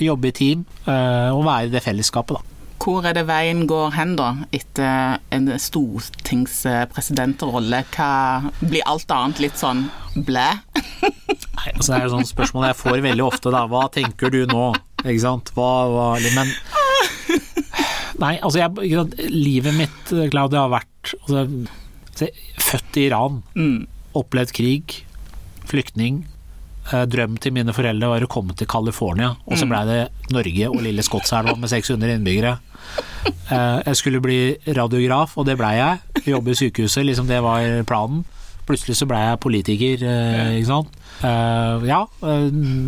[0.00, 2.49] jobbe i team og være i det fellesskapet, da.
[2.80, 7.84] Hvor er det veien går hen, da, etter en stortingspresidentrolle?
[7.92, 10.46] Hva Blir alt annet litt sånn blæ?
[11.60, 13.66] Nei, altså det er jo sånn spørsmål jeg får veldig ofte, da.
[13.68, 14.72] Hva tenker du nå?
[15.04, 15.52] Ikke sant.
[15.56, 16.06] Hva, hva
[16.38, 16.48] Men
[18.20, 18.70] Nei, altså jeg,
[19.28, 21.40] Livet mitt, Claudia, har vært altså,
[22.60, 23.42] Født i Iran.
[23.56, 23.86] Mm.
[24.16, 24.84] Opplevd krig.
[25.68, 26.24] Flyktning.
[26.88, 29.70] Eh, drømmen til mine foreldre var å komme til California, og så mm.
[29.70, 30.00] blei det
[30.34, 32.56] Norge og lille Skotselva med 600 innbyggere.
[33.50, 34.40] Eh, jeg skulle bli
[34.78, 36.24] radiograf, og det blei jeg.
[36.32, 38.24] Jobbe i sykehuset, liksom det var planen.
[38.66, 40.96] Plutselig så blei jeg politiker, eh, ikke sant.
[41.20, 41.98] Ja,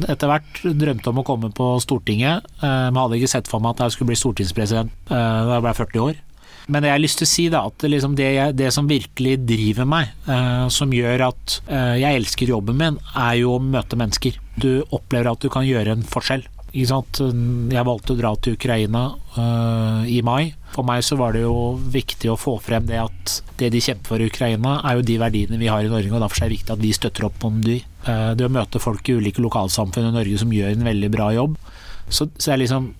[0.08, 3.82] etter hvert drømte om å komme på Stortinget, men hadde ikke sett for meg at
[3.84, 6.22] jeg skulle bli stortingspresident da jeg ble 40 år.
[6.70, 9.88] Men jeg har lyst til å si da, at liksom det, det, som virkelig driver
[9.88, 14.38] meg, eh, som gjør at eh, jeg elsker jobben min, er jo å møte mennesker.
[14.54, 16.46] Du opplever at du kan gjøre en forskjell.
[16.72, 19.02] Jeg valgte å dra til Ukraina
[19.36, 20.54] uh, i mai.
[20.72, 24.14] For meg så var det jo viktig å få frem det at det de kjemper
[24.14, 26.56] for i Ukraina, er jo de verdiene vi har i Norge, og derfor er det
[26.56, 27.76] viktig at vi støtter opp om de.
[28.06, 31.28] Uh, det å møte folk i ulike lokalsamfunn i Norge som gjør en veldig bra
[31.36, 31.60] jobb,
[32.08, 32.90] Så, så jeg liksom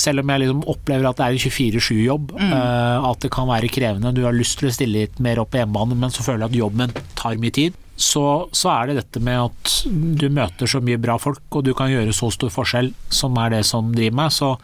[0.00, 2.52] selv om jeg liksom opplever at det er en 24-7-jobb, Mm.
[2.52, 5.50] uh, at det kan være krevende, du har lyst til å stille litt mer opp
[5.54, 8.96] på hjemmebane, men så føler jeg at jobben tar mye tid, så, så er det
[9.02, 9.74] dette med at
[10.18, 13.54] du møter så mye bra folk, og du kan gjøre så stor forskjell, som er
[13.54, 14.32] det som driver meg.
[14.34, 14.56] Så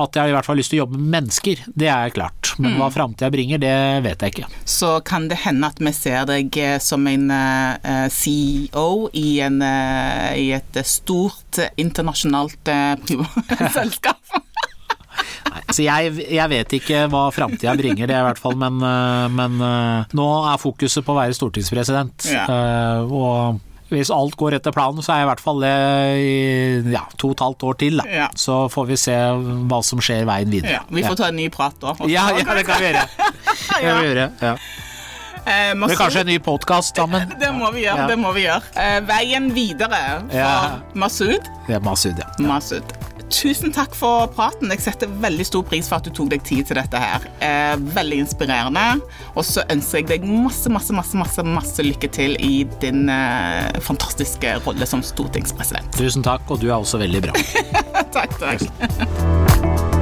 [0.00, 2.54] at jeg i hvert fall har lyst til å jobbe med mennesker, det er klart.
[2.58, 2.78] Men Mm.
[2.80, 4.48] hva framtida bringer, det vet jeg ikke.
[4.66, 9.60] Så kan det hende at vi ser deg eh, som en uh, CEO i, en,
[9.62, 12.96] uh, i et stort eh, internasjonalt uh,
[13.76, 14.18] selskap.
[15.72, 19.60] Så jeg, jeg vet ikke hva framtida bringer, det i hvert fall, men, øh, men
[19.64, 22.26] øh, nå er fokuset på å være stortingspresident.
[22.30, 22.44] Ja.
[22.50, 23.62] Øh, og
[23.94, 25.74] hvis alt går etter planen, så er jeg i hvert fall det
[26.20, 28.00] i ja, to og et halvt år til.
[28.00, 28.06] Da.
[28.10, 28.28] Ja.
[28.38, 29.16] Så får vi se
[29.70, 30.78] hva som skjer veien videre.
[30.78, 31.94] Ja, vi får ta en ny prat da.
[32.10, 33.06] ja, ja, det kan vi gjøre.
[33.74, 34.26] Det kan vi gjøre.
[34.42, 34.52] Ja.
[35.44, 37.32] Eh, Det Masud, blir kanskje en ny podkast sammen.
[37.42, 38.06] det må vi gjøre.
[38.10, 38.62] Det må vi gjøre.
[38.80, 40.02] Eh, veien videre
[40.32, 40.78] for.
[40.98, 41.50] Masud.
[41.68, 42.30] Det er Masud, ja.
[42.44, 42.96] Masud.
[43.34, 44.70] Tusen takk for praten.
[44.70, 47.24] Jeg setter veldig stor pris for at du tok deg tid til dette her.
[47.42, 48.84] Eh, veldig inspirerende.
[49.34, 53.80] Og så ønsker jeg deg masse, masse, masse, masse, masse lykke til i din eh,
[53.84, 55.90] fantastiske rolle som stortingspresident.
[55.98, 57.34] Tusen takk, og du er også veldig bra.
[58.16, 59.93] takk, takk.